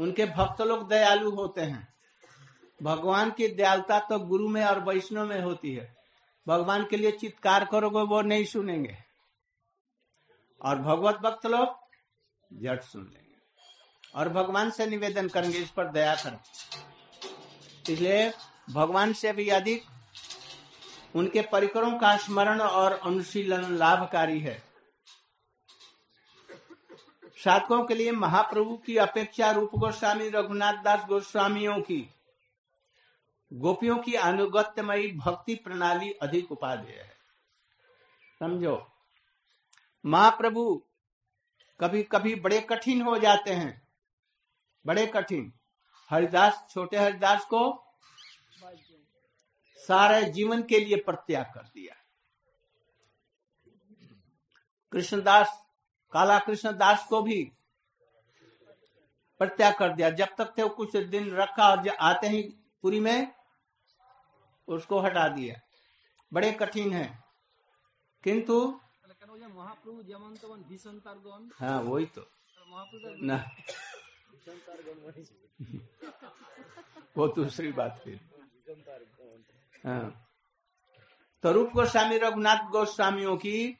उनके 0.00 0.26
भक्त 0.26 0.60
लोग 0.60 0.88
दयालु 0.88 1.30
होते 1.30 1.60
हैं। 1.60 1.94
भगवान 2.82 3.30
की 3.30 3.48
दयालुता 3.48 4.00
तो 4.00 4.18
गुरु 4.18 4.48
में 4.48 4.64
और 4.64 4.80
वैष्णव 4.80 5.26
में 5.26 5.40
होती 5.40 5.74
है। 5.74 5.96
भगवान 6.48 6.86
के 6.86 6.96
लिए 6.96 7.12
चित्कार 7.12 7.64
करोगे, 7.64 8.00
वो 8.00 8.22
नहीं 8.22 8.44
सुनेंगे। 8.44 8.98
और 10.64 10.78
भगवत 10.78 11.14
भक्त 11.14 11.46
लोग 11.46 11.78
झट 12.62 12.82
सुन 12.82 13.10
लेंगे। 13.14 13.36
और 14.14 14.28
भगवान 14.28 14.70
से 14.70 14.86
निवेदन 14.86 15.28
करेंगे, 15.28 15.58
इस 15.58 15.70
पर 15.70 15.88
दया 15.88 16.14
करें। 16.14 16.38
इसलिए 17.90 18.32
भगवान 18.70 19.12
से 19.12 19.32
भी 19.32 19.48
अधिक 19.48 19.84
उनके 21.14 21.42
परिकरों 21.42 21.98
का 21.98 22.16
स्मरण 22.16 22.60
और 22.60 22.92
अनुशीलन 22.92 23.76
लाभकारी 23.76 24.40
है। 24.40 24.62
साधकों 27.36 27.82
के 27.84 27.94
लिए 27.94 28.12
महाप्रभु 28.12 28.76
की 28.76 28.96
अपेक्षा 28.96 29.50
रूप 29.50 29.70
गोस्वामी 29.74 30.28
रघुनाथ 30.28 30.82
दास 30.82 31.04
गोस्वामियों 31.04 31.80
की, 31.80 32.08
गोपियों 33.50 33.96
की 33.98 34.14
अनुगत्यमयी 34.14 35.10
भक्ति 35.12 35.54
प्रणाली 35.54 36.12
अधिक 36.12 36.52
उपादेय 36.52 36.96
है। 36.96 37.10
समझो, 38.40 38.76
महाप्रभु 40.04 40.82
कभी 41.80 42.02
कभी 42.02 42.34
बड़े 42.34 42.60
कठिन 42.60 43.02
हो 43.02 43.18
जाते 43.18 43.50
हैं, 43.50 43.82
बड़े 44.84 45.06
कठिन। 45.06 45.52
हरिदास, 46.10 46.64
छोटे 46.70 46.96
हरिदास 46.96 47.44
को 47.44 47.62
सारे 49.88 50.30
जीवन 50.30 50.62
के 50.62 50.80
लिए 50.80 50.96
प्रत्याग 50.96 51.44
कर 51.54 51.62
दिया। 51.62 51.94
कृष्णदास, 54.92 55.66
काला 56.12 56.38
कृष्णदास 56.38 57.06
को 57.06 57.22
भी 57.22 57.52
प्रत्याग 59.38 59.74
कर 59.78 59.92
दिया। 59.92 60.10
जब 60.10 60.26
तक 60.38 60.58
थे 60.58 60.68
कुछ 60.68 60.96
दिन 60.96 61.30
रखा 61.30 61.70
और 61.70 61.88
आते 61.88 62.28
ही 62.28 62.42
पूरी 62.82 63.00
में, 63.00 63.32
उसको 64.68 65.00
हटा 65.00 65.28
दिया। 65.28 65.60
बड़े 66.32 66.52
कठिन 66.52 66.92
है। 66.92 67.24
किंतु 68.24 68.80
हाँ 71.54 71.82
वही 71.82 72.06
तो। 72.06 72.22
ना। 73.26 73.50
वो 77.16 77.28
दूसरी 77.28 77.72
बात 77.72 78.00
फिर। 78.04 78.32
तो 79.86 81.52
रूप 81.52 81.70
गोस्वामी, 81.72 82.18
रघुनाथ 82.18 82.68
गोस्वामियों 82.68 83.36
की 83.36 83.78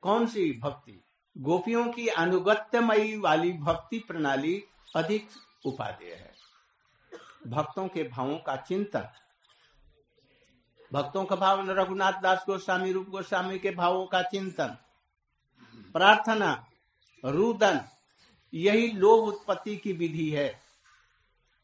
कौन 0.00 0.26
सी 0.26 0.60
भक्ति? 0.60 1.04
गोपियों 1.38 1.92
की 1.92 2.08
अनुगत्यमयी 2.08 3.16
वाली 3.18 3.52
भक्ति 3.52 3.98
प्रणाली 3.98 4.64
अधिक 4.96 5.28
उपादेय 5.64 6.14
है। 6.14 6.32
भक्तों 7.46 7.88
के 7.88 8.08
भावों 8.08 8.38
का 8.38 8.56
चिंतन। 8.56 9.08
भक्तों 10.92 11.24
का 11.24 11.36
भाव, 11.36 11.70
रघुनाथ 11.70 12.12
दास 12.12 12.44
गोस्वामी, 12.46 12.92
रूप 12.92 13.08
गोस्वामी 13.08 13.58
के 13.58 13.70
भावों 13.70 14.06
का 14.06 14.22
चिंतन। 14.22 14.76
प्रार्थना, 15.92 16.66
रुदन, 17.24 17.80
यही 18.54 18.92
लोभ 18.92 19.24
उत्पत्ति 19.24 19.76
की 19.76 19.92
विधि 19.92 20.30
है। 20.30 20.60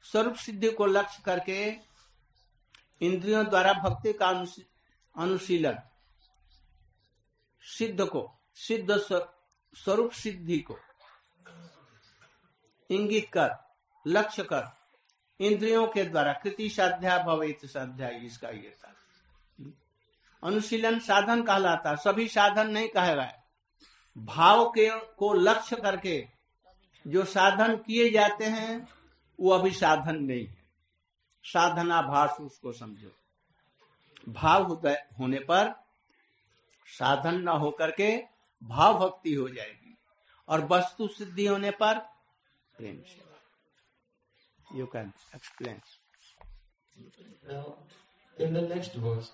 स्वरूप 0.03 0.35
सिद्धि 0.35 0.71
को 0.71 0.87
लक्ष्य 0.87 1.23
करके 1.25 1.77
इंद्रियों 3.01 3.45
द्वारा 3.47 3.73
भक्ति 3.73 4.13
का 4.13 4.27
अनुशीलन। 5.17 5.79
सिद्ध 7.63 8.05
को, 8.05 8.39
सिद्ध 8.55 8.97
स्वरूप 9.75 10.11
सिद्धि 10.11 10.59
को। 10.59 10.79
इंगित 12.91 13.29
कर, 13.33 13.55
लक्ष्य 14.07 14.43
कर, 14.43 14.65
इंद्रियों 15.41 15.87
के 15.87 16.05
द्वारा 16.05 16.33
कृति 16.33 16.69
साध्या, 16.69 17.19
भवित 17.19 17.65
साध्या, 17.65 18.09
इसका 18.09 18.49
ये 18.49 18.77
था। 18.81 18.95
अनुशीलन 20.43 20.99
साधन 20.99 21.43
कहलाता, 21.43 21.95
सभी 21.95 22.29
साधन 22.29 22.71
नहीं 22.71 22.89
कहेगा 22.89 23.33
भाव 24.17 24.69
के, 24.69 24.89
को 24.91 25.33
लक्ष्य 25.33 25.77
करके 25.77 26.27
जो 27.07 27.25
साधन 27.25 27.77
किए 27.77 28.11
जाते 28.11 28.45
हैं, 28.45 28.89
वो 29.41 29.51
अभी 29.51 29.71
साधन 29.71 30.17
नहीं 30.17 30.47
है। 30.47 30.66
साधना 31.53 32.01
भाष 32.03 32.41
उसको 32.41 32.73
समझो 32.73 33.11
भाव 34.33 34.73
होने 35.21 35.39
पर 35.51 35.75
साधन 36.99 37.41
न 37.43 37.57
होकर 37.63 37.91
के 38.01 38.17
भाव 38.63 38.99
भक्ति 38.99 39.35
हो 39.35 39.49
जाएगी 39.49 39.97
और 40.49 40.67
वस्तु 40.71 41.09
सिद्धि 41.09 41.47
होने 41.47 41.71
पर 41.81 41.99
प्रेम 42.79 43.03
सेवा 43.13 44.79
you 44.79 44.87
can 44.87 45.13
explain 45.35 45.81
in 48.37 48.53
the 48.53 48.63
next 48.63 48.95
verse, 48.95 49.31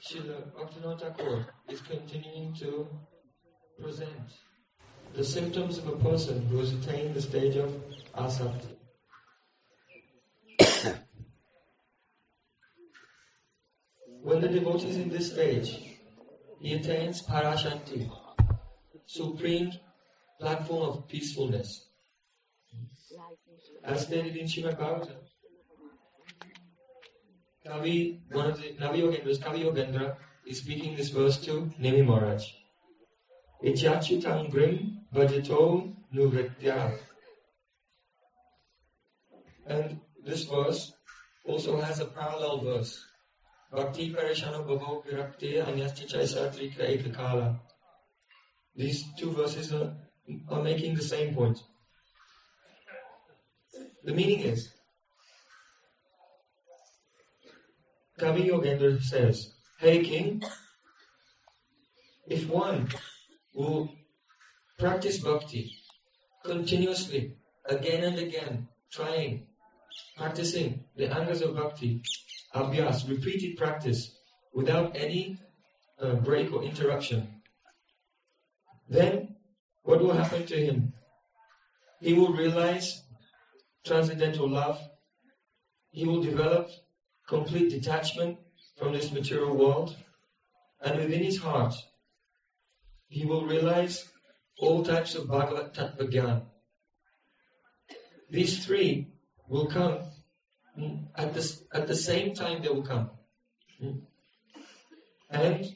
Srila 0.00 0.36
Bhaktivinoda 0.52 1.00
Thakur 1.00 1.46
is 1.68 1.80
continuing 1.80 2.52
to 2.54 2.86
present 3.78 4.36
the 5.14 5.24
symptoms 5.24 5.78
of 5.78 5.88
a 5.88 5.96
person 5.96 6.46
who 6.46 6.58
has 6.58 6.72
attained 6.72 7.14
the 7.14 7.22
stage 7.22 7.56
of 7.56 7.72
asakti. 8.16 8.76
When 14.22 14.40
the 14.40 14.48
devotee 14.48 14.88
is 14.88 14.96
in 14.96 15.08
this 15.08 15.32
stage, 15.32 15.98
he 16.60 16.74
attains 16.74 17.22
parashanti, 17.22 18.08
supreme 19.06 19.72
platform 20.40 20.82
of 20.82 21.08
peacefulness. 21.08 21.88
As 23.84 24.06
stated 24.06 24.36
in 24.36 24.46
Srimad 24.46 24.78
Bhagavatam, 24.78 25.16
Kavi, 27.66 28.20
one 28.32 28.50
of 28.50 28.60
the 28.60 28.74
Navi 28.80 29.02
Yogendras, 29.02 29.38
Kavi 29.38 29.64
Yogendra, 29.64 30.16
is 30.46 30.58
speaking 30.58 30.96
this 30.96 31.10
verse 31.10 31.38
to 31.38 31.70
Nemi 31.78 32.02
Maharaj. 32.02 32.44
Ityachitang 33.64 34.50
grim 34.50 35.00
nuvritya. 35.14 36.98
And 39.66 40.00
this 40.24 40.44
verse 40.44 40.92
also 41.44 41.80
has 41.80 42.00
a 42.00 42.06
parallel 42.06 42.60
verse. 42.60 43.04
Bhakti 43.72 44.12
anyasti. 45.64 46.04
These 48.76 49.04
two 49.18 49.32
verses 49.32 49.72
are, 49.72 49.94
are 50.48 50.62
making 50.62 50.94
the 50.94 51.02
same 51.02 51.34
point. 51.34 51.58
The 54.04 54.12
meaning 54.12 54.40
is, 54.40 54.68
Kavi 58.18 58.50
Yogendra 58.50 59.00
says, 59.00 59.54
Hey 59.78 60.02
king, 60.04 60.42
if 62.26 62.48
one 62.48 62.88
will 63.54 63.88
practice 64.78 65.18
bhakti 65.18 65.72
continuously, 66.44 67.36
again 67.64 68.04
and 68.04 68.18
again, 68.18 68.68
trying, 68.90 69.46
practicing 70.16 70.84
the 70.96 71.06
angas 71.06 71.40
of 71.40 71.56
bhakti, 71.56 72.02
abhyas, 72.54 73.08
repeated 73.08 73.56
practice, 73.56 74.16
without 74.54 74.96
any 74.96 75.38
uh, 76.00 76.14
break 76.16 76.52
or 76.52 76.62
interruption, 76.62 77.42
then 78.88 79.36
what 79.82 80.00
will 80.00 80.12
happen 80.12 80.46
to 80.46 80.56
him? 80.56 80.92
He 82.00 82.12
will 82.12 82.32
realize 82.32 83.02
transcendental 83.84 84.48
love. 84.48 84.80
He 85.90 86.04
will 86.04 86.22
develop 86.22 86.68
complete 87.28 87.70
detachment 87.70 88.38
from 88.76 88.92
this 88.92 89.12
material 89.12 89.56
world. 89.56 89.96
And 90.80 90.98
within 90.98 91.22
his 91.22 91.38
heart, 91.38 91.74
he 93.08 93.24
will 93.24 93.46
realize 93.46 94.04
all 94.58 94.84
types 94.84 95.14
of 95.14 95.28
Bhagavad 95.28 95.74
Tattva. 95.74 96.42
These 98.30 98.64
three 98.64 99.12
will 99.48 99.66
come 99.66 99.98
at 101.14 101.34
the, 101.34 101.58
at 101.72 101.86
the 101.86 101.96
same 101.96 102.34
time 102.34 102.62
they 102.62 102.68
will 102.68 102.82
come. 102.82 103.10
And 105.30 105.74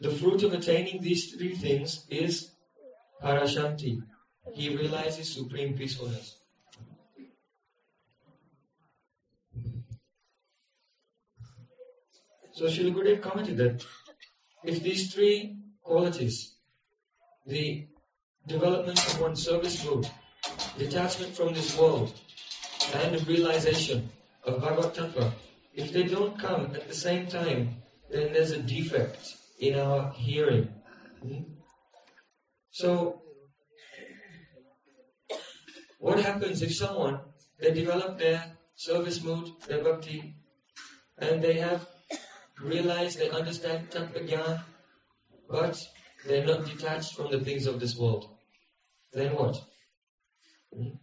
the 0.00 0.10
fruit 0.10 0.42
of 0.42 0.52
attaining 0.52 1.02
these 1.02 1.32
three 1.32 1.54
things 1.54 2.04
is 2.08 2.50
parashanti. 3.22 4.02
He 4.52 4.76
realizes 4.76 5.32
supreme 5.32 5.76
peacefulness. 5.76 6.38
So 12.52 12.64
Srila 12.64 12.94
Gurudev 12.94 13.20
commented 13.20 13.58
that 13.58 13.84
if 14.64 14.82
these 14.82 15.12
three 15.12 15.58
qualities, 15.82 16.54
the 17.46 17.86
development 18.46 18.98
of 18.98 19.20
one's 19.20 19.44
service 19.44 19.84
mood, 19.84 20.08
detachment 20.78 21.34
from 21.34 21.52
this 21.52 21.76
world, 21.76 22.14
and 22.94 23.26
realization 23.28 24.08
of 24.46 24.60
Bhagavad 24.60 25.32
if 25.74 25.92
they 25.92 26.04
don't 26.04 26.38
come 26.38 26.74
at 26.74 26.88
the 26.88 26.94
same 26.94 27.26
time, 27.26 27.82
then 28.10 28.32
there's 28.32 28.52
a 28.52 28.62
defect 28.62 29.34
in 29.58 29.78
our 29.78 30.10
hearing. 30.12 30.68
Hmm? 31.22 31.42
So, 32.70 33.22
what 35.98 36.20
happens 36.20 36.62
if 36.62 36.74
someone, 36.74 37.20
they 37.60 37.72
develop 37.72 38.18
their 38.18 38.56
service 38.74 39.22
mood, 39.22 39.50
their 39.66 39.82
bhakti, 39.82 40.34
and 41.18 41.42
they 41.42 41.54
have 41.54 41.86
realized, 42.62 43.18
they 43.18 43.30
understand 43.30 43.90
Tattva 43.90 44.26
Gyan, 44.26 44.62
but 45.50 45.78
they're 46.26 46.46
not 46.46 46.64
detached 46.64 47.14
from 47.14 47.30
the 47.30 47.40
things 47.40 47.66
of 47.66 47.80
this 47.80 47.96
world. 47.96 48.28
Then 49.12 49.34
what? 49.34 49.56
Hmm? 50.74 50.96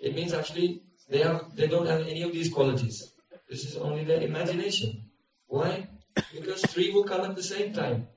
It 0.00 0.14
means 0.14 0.32
actually 0.32 0.82
they 1.12 1.22
have 1.22 1.54
they 1.54 1.66
don't 1.66 1.86
have 1.86 2.00
any 2.12 2.22
of 2.22 2.32
these 2.32 2.48
qualities. 2.48 3.12
This 3.48 3.64
is 3.64 3.76
only 3.76 4.04
their 4.04 4.22
imagination. 4.22 5.10
Why? 5.46 5.88
Because 6.34 6.62
three 6.62 6.90
will 6.92 7.04
come 7.04 7.20
at 7.28 7.36
the 7.36 7.42
same 7.42 7.74
time. 7.74 8.08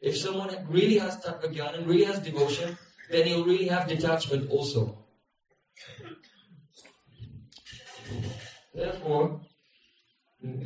If 0.00 0.16
someone 0.16 0.50
really 0.68 0.98
has 0.98 1.18
tattva 1.18 1.74
and 1.74 1.86
really 1.86 2.04
has 2.04 2.18
devotion, 2.18 2.76
then 3.10 3.26
he'll 3.28 3.44
really 3.44 3.68
have 3.68 3.86
detachment 3.86 4.50
also. 4.50 5.06
Therefore, 8.74 9.40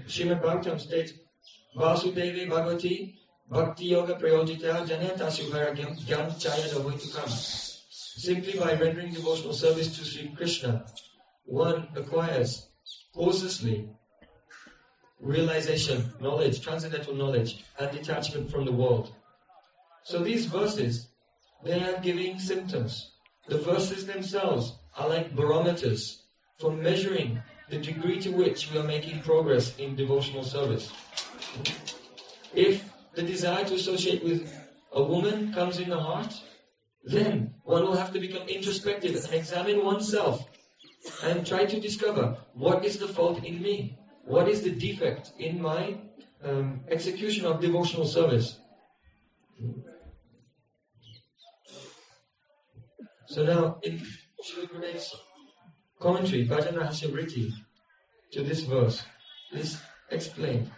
Srimad 0.07 0.41
Bhagavatam 0.43 0.81
states, 0.81 1.13
Vasudevi 1.77 2.49
Bhagavati 2.49 3.17
Bhakti 3.51 3.85
Yoga 3.87 4.15
Prayojita 4.15 4.87
Janeta 4.87 5.27
Suvaragyam 5.37 5.99
Gyan 6.07 6.31
Chaya 6.41 6.69
Davaitukam. 6.73 7.29
Simply 7.91 8.59
by 8.59 8.73
rendering 8.75 9.13
devotional 9.13 9.53
service 9.53 9.95
to 9.99 10.05
Sri 10.05 10.33
Krishna, 10.35 10.87
one 11.47 11.89
acquires 11.95 12.67
causelessly 13.15 13.89
realization, 15.21 16.13
knowledge, 16.21 16.61
transcendental 16.61 17.15
knowledge, 17.15 17.65
and 17.79 17.91
detachment 17.91 18.51
from 18.51 18.65
the 18.65 18.73
world. 18.73 19.15
So 20.03 20.23
these 20.23 20.47
verses, 20.47 21.09
they 21.65 21.83
are 21.83 22.01
giving 22.01 22.39
symptoms. 22.39 23.13
The 23.49 23.59
verses 23.59 24.07
themselves 24.07 24.75
are 24.97 25.09
like 25.09 25.35
barometers 25.35 26.23
for 26.59 26.71
measuring 26.71 27.41
the 27.71 27.79
degree 27.79 28.21
to 28.21 28.31
which 28.31 28.71
we 28.71 28.79
are 28.79 28.85
making 28.85 29.21
progress 29.23 29.77
in 29.79 29.97
devotional 29.97 30.45
service. 30.45 30.93
If 32.55 32.85
the 33.15 33.23
desire 33.23 33.65
to 33.65 33.75
associate 33.75 34.23
with 34.23 34.53
a 34.93 35.03
woman 35.03 35.53
comes 35.53 35.79
in 35.79 35.91
the 35.91 35.99
heart, 35.99 36.35
then 37.05 37.55
one 37.65 37.85
will 37.85 37.97
have 37.97 38.13
to 38.13 38.21
become 38.21 38.47
introspective 38.49 39.17
and 39.25 39.35
examine 39.35 39.85
oneself 39.85 40.49
and 41.23 41.47
try 41.47 41.65
to 41.65 41.81
discover 41.81 42.37
what 42.55 42.85
is 42.85 42.99
the 42.99 43.09
fault 43.09 43.45
in 43.45 43.63
me, 43.63 43.99
what 44.25 44.49
is 44.49 44.63
the 44.63 44.71
defect 44.71 45.33
in 45.39 45.61
my 45.61 45.99
um, 46.43 46.81
execution 46.89 47.47
of 47.47 47.61
devotional 47.61 48.07
service. 48.07 48.59
So 53.27 53.43
now, 53.43 53.79
in 53.83 54.03
Gurudev's 54.39 55.15
commentary, 56.01 56.47
Bhajana 56.47 56.89
Hasyavriti, 56.89 57.51
to 58.33 58.43
this 58.43 58.61
verse, 58.63 59.05
is 59.53 59.79
explained. 60.11 60.71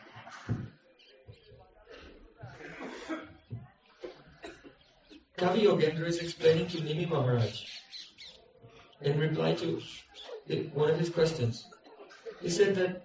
Kavi 5.37 5.62
Yogendra 5.62 6.07
is 6.07 6.18
explaining 6.18 6.66
to 6.68 6.79
Nimi 6.79 7.09
Maharaj 7.09 7.62
in 9.03 9.18
reply 9.20 9.55
to 9.55 9.81
one 10.74 10.90
of 10.90 10.99
his 10.99 11.11
questions. 11.11 11.66
He 12.40 12.49
said 12.49 12.74
that 12.76 13.05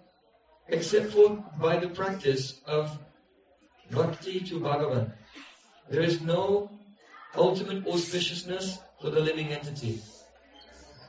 except 0.68 1.12
for 1.12 1.44
by 1.60 1.78
the 1.78 1.90
practice 1.90 2.62
of 2.66 2.98
bhakti 3.92 4.40
to 4.42 4.60
Bhagavan, 4.60 5.12
there 5.90 6.02
is 6.02 6.22
no 6.22 6.72
ultimate 7.36 7.86
auspiciousness 7.86 8.80
for 9.02 9.10
the 9.10 9.20
living 9.20 9.48
entity. 9.52 10.02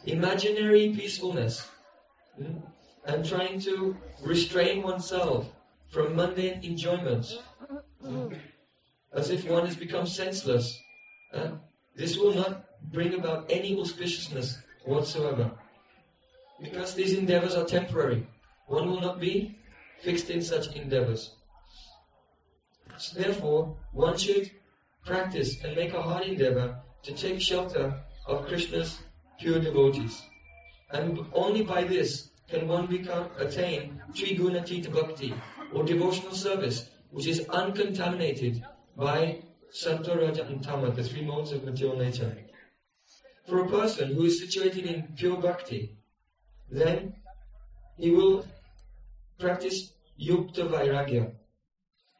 Imaginary 0.07 0.93
peacefulness 0.95 1.69
hmm, 2.37 2.59
and 3.07 3.25
trying 3.25 3.61
to 3.61 3.97
restrain 4.23 4.83
oneself 4.83 5.51
from 5.89 6.17
mundane 6.17 6.61
enjoyments 6.65 7.39
hmm, 8.03 8.29
as 9.13 9.31
if 9.31 9.49
one 9.49 9.67
has 9.67 9.77
become 9.77 10.07
senseless. 10.07 10.81
This 11.97 12.19
will 12.19 12.35
not 12.35 12.65
bring 12.93 13.15
about 13.15 13.47
any 13.49 13.77
auspiciousness 13.77 14.59
whatsoever. 14.85 15.53
Because 16.61 16.95
these 16.95 17.19
endeavors 17.19 17.55
are 17.55 17.65
temporary. 17.65 18.27
One 18.67 18.89
will 18.89 19.01
not 19.01 19.21
be 19.21 19.59
fixed 20.01 20.31
in 20.31 20.43
such 20.43 20.75
endeavors. 20.77 21.35
So 22.97 23.21
therefore, 23.21 23.77
one 23.93 24.17
should 24.17 24.51
practice 25.05 25.63
and 25.63 25.77
make 25.77 25.93
a 25.93 26.03
hard 26.03 26.27
endeavor 26.27 26.81
to 27.03 27.13
take 27.13 27.41
shelter 27.41 28.01
of 28.27 28.47
Krishna's 28.47 28.99
pure 29.39 29.61
devotees. 29.61 30.23
And 30.91 31.27
only 31.33 31.63
by 31.63 31.85
this 31.85 32.31
can 32.49 32.69
one 32.69 32.87
become 32.87 33.31
attain 33.39 34.01
Trigunatita 34.13 34.93
Bhakti 34.93 35.35
or 35.73 35.85
devotional 35.85 36.35
service 36.35 36.91
which 37.11 37.27
is 37.27 37.47
uncontaminated 37.49 38.65
by 38.97 39.41
Sattva, 39.73 40.39
and 40.49 40.63
Tama, 40.63 40.91
the 40.91 41.03
three 41.03 41.25
modes 41.25 41.53
of 41.53 41.65
material 41.65 41.97
nature. 41.97 42.37
For 43.49 43.65
a 43.65 43.69
person 43.69 44.15
who 44.15 44.25
is 44.25 44.41
situated 44.41 44.87
in 44.87 45.15
pure 45.17 45.37
bhakti, 45.41 45.97
then 46.71 47.15
he 47.97 48.11
will 48.11 48.47
practice 49.39 49.93
yukta 50.19 50.69
vairagya. 50.69 51.33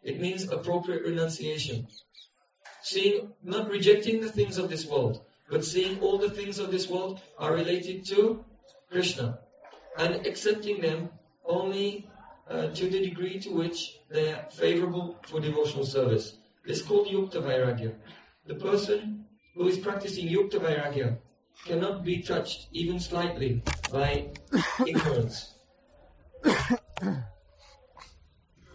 It 0.03 0.21
means 0.21 0.51
appropriate 0.51 1.05
renunciation. 1.05 1.87
Seeing, 2.83 3.33
not 3.43 3.71
rejecting 3.71 4.21
the 4.21 4.31
things 4.31 4.59
of 4.59 4.69
this 4.69 4.87
world, 4.87 5.25
but 5.49 5.65
seeing 5.65 6.01
all 6.01 6.19
the 6.19 6.31
things 6.31 6.59
of 6.59 6.71
this 6.71 6.89
world 6.89 7.21
are 7.39 7.55
related 7.55 8.05
to 8.07 8.45
Krishna 8.91 9.39
and 9.99 10.27
accepting 10.27 10.81
them 10.81 11.09
only 11.45 12.09
uh, 12.49 12.69
to 12.69 12.89
the 12.89 13.01
degree 13.01 13.39
to 13.41 13.51
which 13.51 13.99
they 14.11 14.33
are 14.33 14.47
favorable 14.51 15.19
for 15.23 15.41
devotional 15.41 15.85
service. 15.85 16.37
Is 16.67 16.83
called 16.83 17.09
Yukta 17.09 17.43
Vairagya. 17.43 17.95
The 18.47 18.55
person 18.55 19.27
who 19.55 19.69
is 19.69 19.79
practicing 19.79 20.29
Yukta 20.29 20.59
Vairagya 20.61 21.19
cannot 21.67 22.05
be 22.05 22.23
touched 22.23 22.69
even 22.73 22.99
slightly 22.99 23.63
by 23.95 24.27
ignorance. 24.85 25.55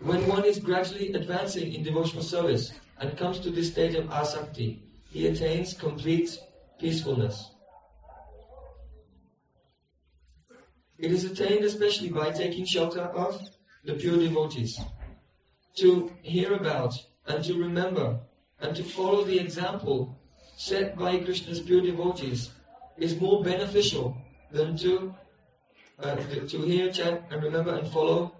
when 0.01 0.25
one 0.27 0.45
is 0.45 0.59
gradually 0.59 1.11
advancing 1.11 1.73
in 1.73 1.83
devotional 1.83 2.23
service 2.23 2.71
and 2.99 3.17
comes 3.17 3.39
to 3.39 3.49
this 3.49 3.69
stage 3.69 3.95
of 3.95 4.05
asakti, 4.05 4.79
he 5.11 5.27
attains 5.27 5.73
complete 5.73 6.39
peacefulness. 6.79 7.51
It 10.97 11.11
is 11.11 11.25
attained 11.25 11.65
especially 11.65 12.09
by 12.09 12.31
taking 12.31 12.65
shelter 12.65 13.01
of 13.01 13.41
the 13.83 13.95
pure 13.95 14.17
devotees. 14.17 14.79
To 15.79 16.13
hear 16.21 16.53
about 16.53 16.93
and 17.27 17.43
to 17.43 17.55
remember 17.55 18.19
and 18.61 18.73
to 18.73 18.83
follow 18.83 19.25
the 19.25 19.37
example 19.37 20.17
set 20.55 20.97
by 20.97 21.19
Krishna's 21.19 21.59
pure 21.59 21.81
devotees 21.81 22.51
is 22.97 23.19
more 23.19 23.43
beneficial 23.43 24.17
than 24.51 24.77
to 24.77 25.13
uh, 25.99 26.15
to 26.15 26.61
hear, 26.61 26.91
chant, 26.91 27.21
and 27.29 27.43
remember 27.43 27.75
and 27.75 27.87
follow 27.87 28.33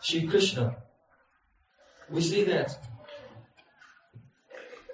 Sri 0.00 0.26
Krishna. 0.26 0.76
We 2.10 2.22
see 2.22 2.44
that 2.44 2.78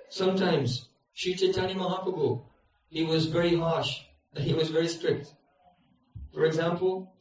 sometimes 0.08 0.88
Sri 1.14 1.34
Chaitanya 1.34 1.76
Mahaprabhu, 1.76 2.42
he 2.90 3.04
was 3.04 3.26
very 3.26 3.56
harsh, 3.56 4.00
he 4.36 4.52
was 4.52 4.70
very 4.70 4.88
strict. 4.88 5.32
For 6.32 6.44
example, 6.44 7.14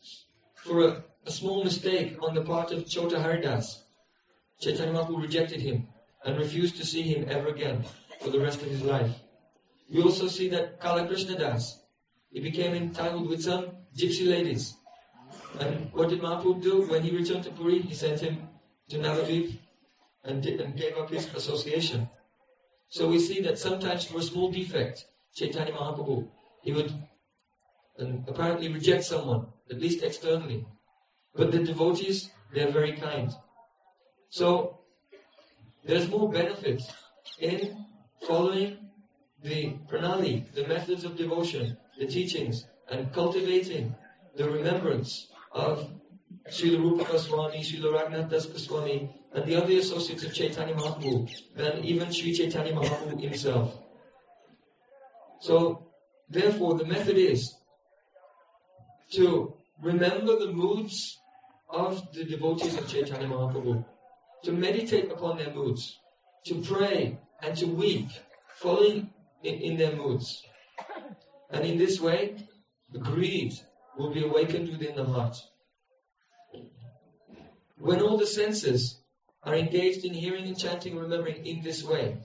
for 0.56 0.88
a, 0.88 1.04
a 1.28 1.32
small 1.32 1.64
mistake 1.64 2.18
on 2.22 2.34
the 2.34 2.42
part 2.42 2.72
of 2.72 2.88
Chota 2.88 3.22
Haridas, 3.22 3.84
Chaitanya 4.60 4.94
Mahaprabhu 4.94 5.22
rejected 5.22 5.62
him 5.62 5.88
and 6.26 6.38
refused 6.38 6.78
to 6.78 6.86
see 6.86 7.04
him 7.04 7.26
ever 7.30 7.50
again 7.50 7.84
for 8.22 8.32
the 8.32 8.40
rest 8.40 8.62
of 8.62 8.70
his 8.70 8.82
life. 8.82 9.14
We 9.94 10.02
also 10.02 10.28
see 10.28 10.48
that 10.50 10.80
Kala 10.80 11.06
Krishna 11.08 11.38
Das, 11.38 11.83
he 12.34 12.40
became 12.40 12.74
entangled 12.74 13.30
with 13.30 13.44
some 13.44 13.68
gypsy 13.96 14.28
ladies. 14.28 14.76
And 15.60 15.94
what 15.94 16.10
did 16.10 16.20
Mahaprabhu 16.20 16.64
do? 16.64 16.82
When 16.90 17.04
he 17.04 17.16
returned 17.16 17.44
to 17.44 17.52
Puri, 17.52 17.80
he 17.80 17.94
sent 17.94 18.20
him 18.20 18.50
to 18.90 18.98
Navadvip 18.98 19.60
and, 20.24 20.42
did, 20.42 20.60
and 20.60 20.76
gave 20.76 20.98
up 20.98 21.12
his 21.12 21.28
association. 21.36 22.10
So 22.90 23.08
we 23.08 23.20
see 23.20 23.40
that 23.42 23.60
sometimes 23.60 24.06
for 24.06 24.18
a 24.18 24.24
small 24.24 24.52
defect, 24.52 25.06
Chaitanya 25.36 25.74
Mahaprabhu, 25.74 26.28
he 26.64 26.72
would 26.72 26.92
um, 28.00 28.26
apparently 28.28 28.74
reject 28.74 29.04
someone, 29.04 29.48
at 29.70 29.80
least 29.80 30.04
externally. 30.04 30.66
But 31.36 31.52
the 31.52 31.64
devotees, 31.64 32.32
they're 32.54 32.72
very 32.72 32.94
kind. 32.94 33.32
So, 34.30 34.80
there's 35.86 36.10
more 36.10 36.32
benefit 36.32 36.82
in 37.40 37.86
following 38.28 38.78
the 39.44 39.76
pranali, 39.88 40.52
the 40.54 40.68
methods 40.68 41.04
of 41.04 41.18
devotion, 41.18 41.78
the 41.98 42.08
teachings, 42.08 42.66
and 42.90 43.12
cultivating 43.14 43.96
the 44.36 44.50
remembrance 44.50 45.28
of 45.52 45.90
Srila 46.50 46.80
Rupa 46.80 47.12
Goswami, 47.12 47.60
Srila 47.60 47.94
Raghunath 47.94 48.30
Das 48.30 48.46
Goswami, 48.46 49.10
and 49.34 49.46
the 49.46 49.56
other 49.56 49.74
associates 49.74 50.24
of 50.24 50.34
Chaitanya 50.34 50.76
Mahaprabhu, 50.76 51.30
than 51.56 51.84
even 51.84 52.12
Sri 52.12 52.34
Chaitanya 52.34 52.74
Mahaprabhu 52.74 53.20
himself. 53.22 53.78
So, 55.40 55.88
therefore, 56.30 56.78
the 56.78 56.86
method 56.86 57.18
is 57.18 57.56
to 59.12 59.54
remember 59.82 60.38
the 60.40 60.52
moods 60.52 61.20
of 61.70 62.14
the 62.14 62.24
devotees 62.24 62.78
of 62.78 62.88
Chaitanya 62.88 63.28
Mahaprabhu, 63.28 63.86
to 64.44 64.52
meditate 64.52 65.12
upon 65.12 65.38
their 65.38 65.54
moods, 65.54 66.00
to 66.46 66.62
pray 66.62 67.18
and 67.42 67.58
to 67.58 67.66
weep, 67.66 68.10
following 68.56 69.10
in, 69.44 69.56
in 69.56 69.78
their 69.78 69.96
moods. 69.96 70.44
And 71.54 71.66
in 71.66 71.78
this 71.78 72.02
way, 72.02 72.36
the 72.92 73.00
greed 73.00 73.54
will 73.98 74.14
be 74.14 74.26
awakened 74.26 74.70
within 74.70 74.96
the 74.96 75.06
heart. 75.06 75.38
When 77.78 78.02
all 78.02 78.18
the 78.18 78.28
senses 78.28 79.00
are 79.44 79.56
engaged 79.56 80.04
in 80.04 80.14
hearing 80.14 80.46
and 80.46 80.60
chanting, 80.60 80.94
and 80.94 81.02
remembering 81.02 81.46
in 81.46 81.64
this 81.64 81.84
way, 81.84 82.18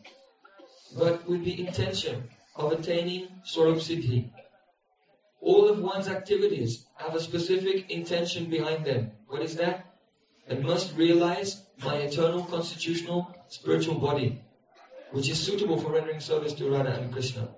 but 0.96 1.28
with 1.28 1.44
the 1.44 1.60
intention 1.64 2.28
of 2.56 2.72
attaining 2.72 3.28
Swarup 3.44 3.78
Siddhi, 3.78 4.30
all 5.40 5.68
of 5.68 5.78
one's 5.78 6.08
activities 6.08 6.86
have 6.96 7.14
a 7.14 7.20
specific 7.20 7.90
intention 7.90 8.50
behind 8.50 8.84
them. 8.84 9.12
What 9.28 9.42
is 9.42 9.54
that? 9.56 9.88
and 10.48 10.64
must 10.64 10.96
realize 10.96 11.62
my 11.84 11.96
eternal 11.96 12.44
constitutional 12.44 13.34
spiritual 13.48 13.96
body, 13.96 14.42
which 15.12 15.28
is 15.28 15.38
suitable 15.38 15.78
for 15.78 15.92
rendering 15.92 16.20
service 16.20 16.54
to 16.54 16.70
Radha 16.70 17.00
and 17.00 17.12
Krishna. 17.12 17.48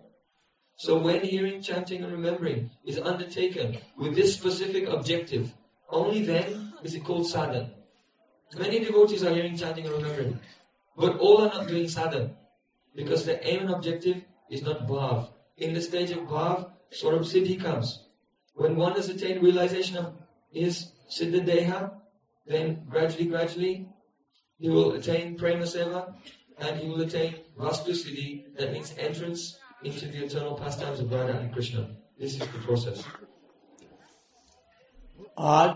So 0.81 0.97
when 0.97 1.21
hearing, 1.21 1.61
chanting 1.61 2.03
and 2.03 2.11
remembering 2.11 2.71
is 2.87 2.99
undertaken 2.99 3.77
with 3.99 4.15
this 4.15 4.33
specific 4.33 4.89
objective, 4.89 5.53
only 5.91 6.23
then 6.23 6.73
is 6.83 6.95
it 6.95 7.05
called 7.05 7.27
sadhana. 7.27 7.71
Many 8.59 8.79
devotees 8.79 9.23
are 9.23 9.35
hearing, 9.35 9.59
chanting 9.59 9.85
and 9.85 9.95
remembering, 9.95 10.41
but 10.97 11.19
all 11.19 11.43
are 11.43 11.53
not 11.53 11.69
doing 11.69 11.87
sadhana 11.87 12.31
because 12.97 13.27
the 13.27 13.47
aim 13.47 13.61
and 13.67 13.75
objective 13.75 14.25
is 14.49 14.63
not 14.63 14.89
bhav. 14.89 15.29
In 15.59 15.75
the 15.75 15.83
stage 15.83 16.13
of 16.13 16.21
bhav, 16.21 16.71
swarup 16.91 17.25
siddhi 17.25 17.61
comes. 17.61 18.03
When 18.55 18.75
one 18.75 18.95
has 18.95 19.11
attained 19.11 19.43
realization 19.43 19.99
of 19.99 20.15
his 20.51 20.93
siddha 21.11 21.45
deha, 21.47 21.93
then 22.47 22.87
gradually, 22.89 23.27
gradually, 23.27 23.87
he 24.57 24.71
will 24.71 24.93
attain 24.93 25.37
prema 25.37 25.65
seva 25.65 26.15
and 26.57 26.81
he 26.81 26.89
will 26.89 27.03
attain 27.03 27.35
vastu 27.59 27.91
siddhi, 27.91 28.57
that 28.57 28.73
means 28.73 28.95
entrance 28.97 29.60
into 29.83 30.07
the 30.07 30.25
eternal 30.25 30.55
pastimes 30.57 31.01
of 31.01 31.11
Radha 31.11 31.39
and 31.39 31.53
Krishna. 31.53 31.89
This 32.19 32.35
is 32.35 32.41
the 32.41 32.61
process. 32.67 33.05
आज 35.39 35.75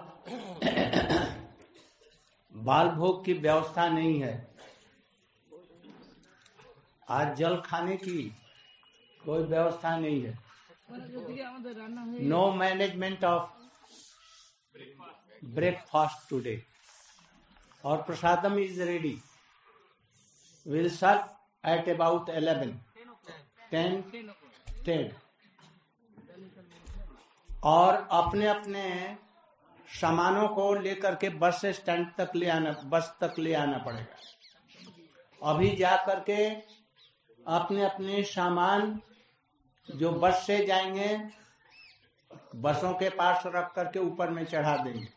बाल 2.54 2.88
भोग 2.96 3.24
की 3.24 3.32
व्यवस्था 3.32 3.88
नहीं 3.88 4.20
है। 4.22 4.34
आज 7.08 7.36
जल 7.38 7.56
खाने 7.66 7.96
की 7.96 8.20
कोई 9.24 9.42
व्यवस्था 9.42 9.96
नहीं 9.98 10.22
है। 10.22 10.38
No 12.28 12.50
management 12.52 13.24
of 13.24 13.50
breakfast 15.54 16.28
today 16.30 16.62
और 17.84 18.02
prasadam 18.02 18.58
is 18.58 18.82
ready 18.82 19.18
will 20.66 20.88
serve 20.96 21.70
at 21.70 21.88
about 21.88 22.28
eleven 22.30 22.80
ten 23.74 24.02
ten 24.84 25.12
और 27.64 28.08
अपने 28.10 28.46
अपने 28.46 29.16
सामानों 30.00 30.48
को 30.48 30.74
लेकर 30.74 31.14
के 31.14 31.28
बस 31.28 31.60
स्टैंड 31.66 32.12
तक 32.14 32.36
ले 32.36 32.48
आना, 32.48 32.70
बस 32.70 33.16
तक 33.20 33.34
ले 33.38 33.54
आना 33.54 33.78
पड़ेगा। 33.78 35.50
अभी 35.50 35.70
जा 35.76 35.96
करके 35.96 36.50
अपने 37.46 37.84
अपने 37.84 38.22
सामान 38.22 39.00
जो 39.96 40.10
बस 40.10 40.46
से 40.46 40.66
जाएँगे, 40.66 41.28
बसों 42.56 42.94
के 42.94 43.08
पास 43.10 43.42
रख 43.46 43.72
करके 43.74 43.98
ऊपर 43.98 44.30
में 44.30 44.44
चढ़ा 44.44 44.76
देंगे। 44.76 45.08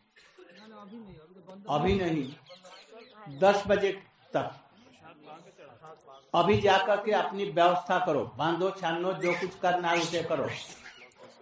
अभी 1.70 1.96
नहीं, 1.96 2.36
दस 3.40 3.64
बजे 3.68 3.92
तक। 4.34 4.67
अभी 6.34 6.58
जाकर 6.62 6.96
के 7.04 7.12
अपनी 7.14 7.46
व्यवस्था 7.46 7.98
करो, 8.06 8.24
बांधो, 8.38 8.70
छानो, 8.80 9.14
जो 9.14 9.34
कुछ 9.40 9.56
करना 9.60 9.90
है 9.90 10.02
उसे 10.02 10.24
करो। 10.24 10.50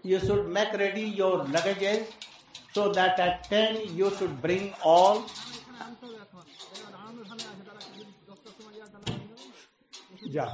You 0.05 0.19
should 0.19 0.45
make 0.55 0.75
ready 0.81 1.03
your 1.19 1.47
luggages 1.49 2.07
so 2.75 2.87
that 2.93 3.19
at 3.19 3.49
ten 3.49 3.77
you 3.97 4.09
should 4.19 4.41
bring 4.41 4.69
all 4.85 5.23
जा। 10.33 10.45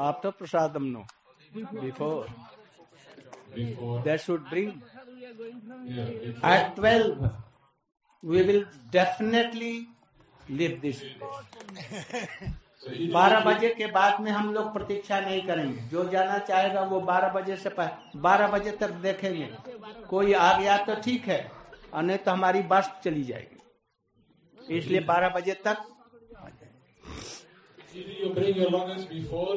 आप 0.00 0.20
तो 0.22 0.30
prasad 0.30 0.76
before 1.52 2.28
that 4.04 4.20
should 4.20 4.48
bring 4.50 4.72
at 6.42 6.76
12 6.76 7.30
we 8.22 8.42
will 8.42 8.64
definitely 8.90 9.74
leave 10.58 10.80
this 10.80 11.00
place 11.00 11.46
बारह 13.12 13.40
बजे 13.44 13.68
के 13.78 13.86
बाद 13.92 14.20
में 14.24 14.30
हम 14.32 14.52
लोग 14.54 14.72
प्रतीक्षा 14.72 15.18
नहीं 15.20 15.40
करेंगे 15.46 15.82
जो 15.88 16.04
जाना 16.10 16.38
चाहेगा 16.50 16.82
वो 16.92 17.00
बारह 17.10 17.28
बजे 17.32 17.56
से 17.56 17.70
बारह 18.26 18.46
बजे 18.54 18.70
तक 18.80 18.90
देखेंगे 19.02 19.48
कोई 20.10 20.32
आ 20.32 20.52
गया 20.58 20.76
तो 20.86 20.94
ठीक 21.04 21.28
है 21.28 21.40
और 21.94 22.02
नहीं 22.02 22.18
तो 22.18 22.30
हमारी 22.30 22.62
बस 22.72 22.90
चली 23.04 23.24
जाएगी 23.24 24.76
इसलिए 24.76 25.00
बारह 25.12 25.28
बजे 25.36 25.54
तक 25.66 25.86
you 28.20 28.32
bring 28.34 28.56
your 28.56 28.70
luggage 28.70 29.08
before 29.08 29.56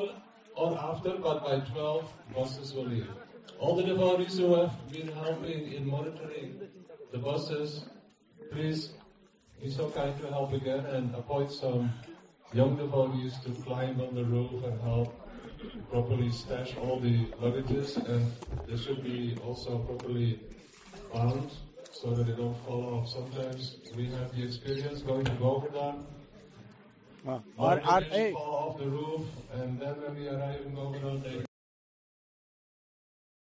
or 0.56 0.78
after, 0.80 1.12
but 1.18 1.44
by 1.44 1.60
12, 1.60 2.14
buses 2.36 2.74
will 2.74 2.86
leave. 2.86 3.08
All 3.60 3.76
the 3.76 3.84
devotees 3.84 4.38
who 4.38 4.56
have 4.56 4.92
been 4.92 5.08
helping 5.08 5.72
in 5.72 5.88
monitoring 5.88 6.60
the 7.12 7.18
buses, 7.18 7.86
please 8.52 8.90
be 9.62 9.70
so 9.70 9.90
kind 9.92 10.20
to 10.20 10.28
help 10.28 10.54
again 10.54 10.86
and 10.86 11.16
appoint 11.16 11.52
some 11.52 11.94
young 12.54 12.76
devotees 12.76 13.40
to 13.46 13.52
climb 13.64 14.02
on 14.02 14.14
the 14.16 14.24
roof 14.26 14.64
and 14.64 14.80
help 14.82 15.14
properly 15.90 16.32
stash 16.32 16.76
all 16.78 17.00
the 17.00 17.26
luggages. 17.42 17.98
And 18.10 18.32
they 18.68 18.78
should 18.78 19.04
be 19.04 19.38
also 19.46 19.80
properly 19.80 20.40
bound 21.14 21.50
so 21.92 22.14
that 22.14 22.26
they 22.26 22.34
don't 22.34 22.58
fall 22.66 22.96
off. 22.96 23.10
Sometimes 23.10 23.78
we 23.96 24.08
have 24.08 24.36
the 24.36 24.44
experience 24.44 25.02
going 25.02 25.26
to 25.26 25.32
Govardhan. 25.32 26.06
Uh, 27.26 27.40
or, 27.58 27.80
or, 27.80 28.02
fall 28.34 28.56
off 28.68 28.78
the 28.78 28.86
roof 28.86 29.22
and 29.54 29.80
then 29.80 29.96
when 30.02 30.14
we 30.16 30.28
arrive 30.28 30.60
in 30.66 30.76
Govardhan 30.76 31.24
they 31.24 31.46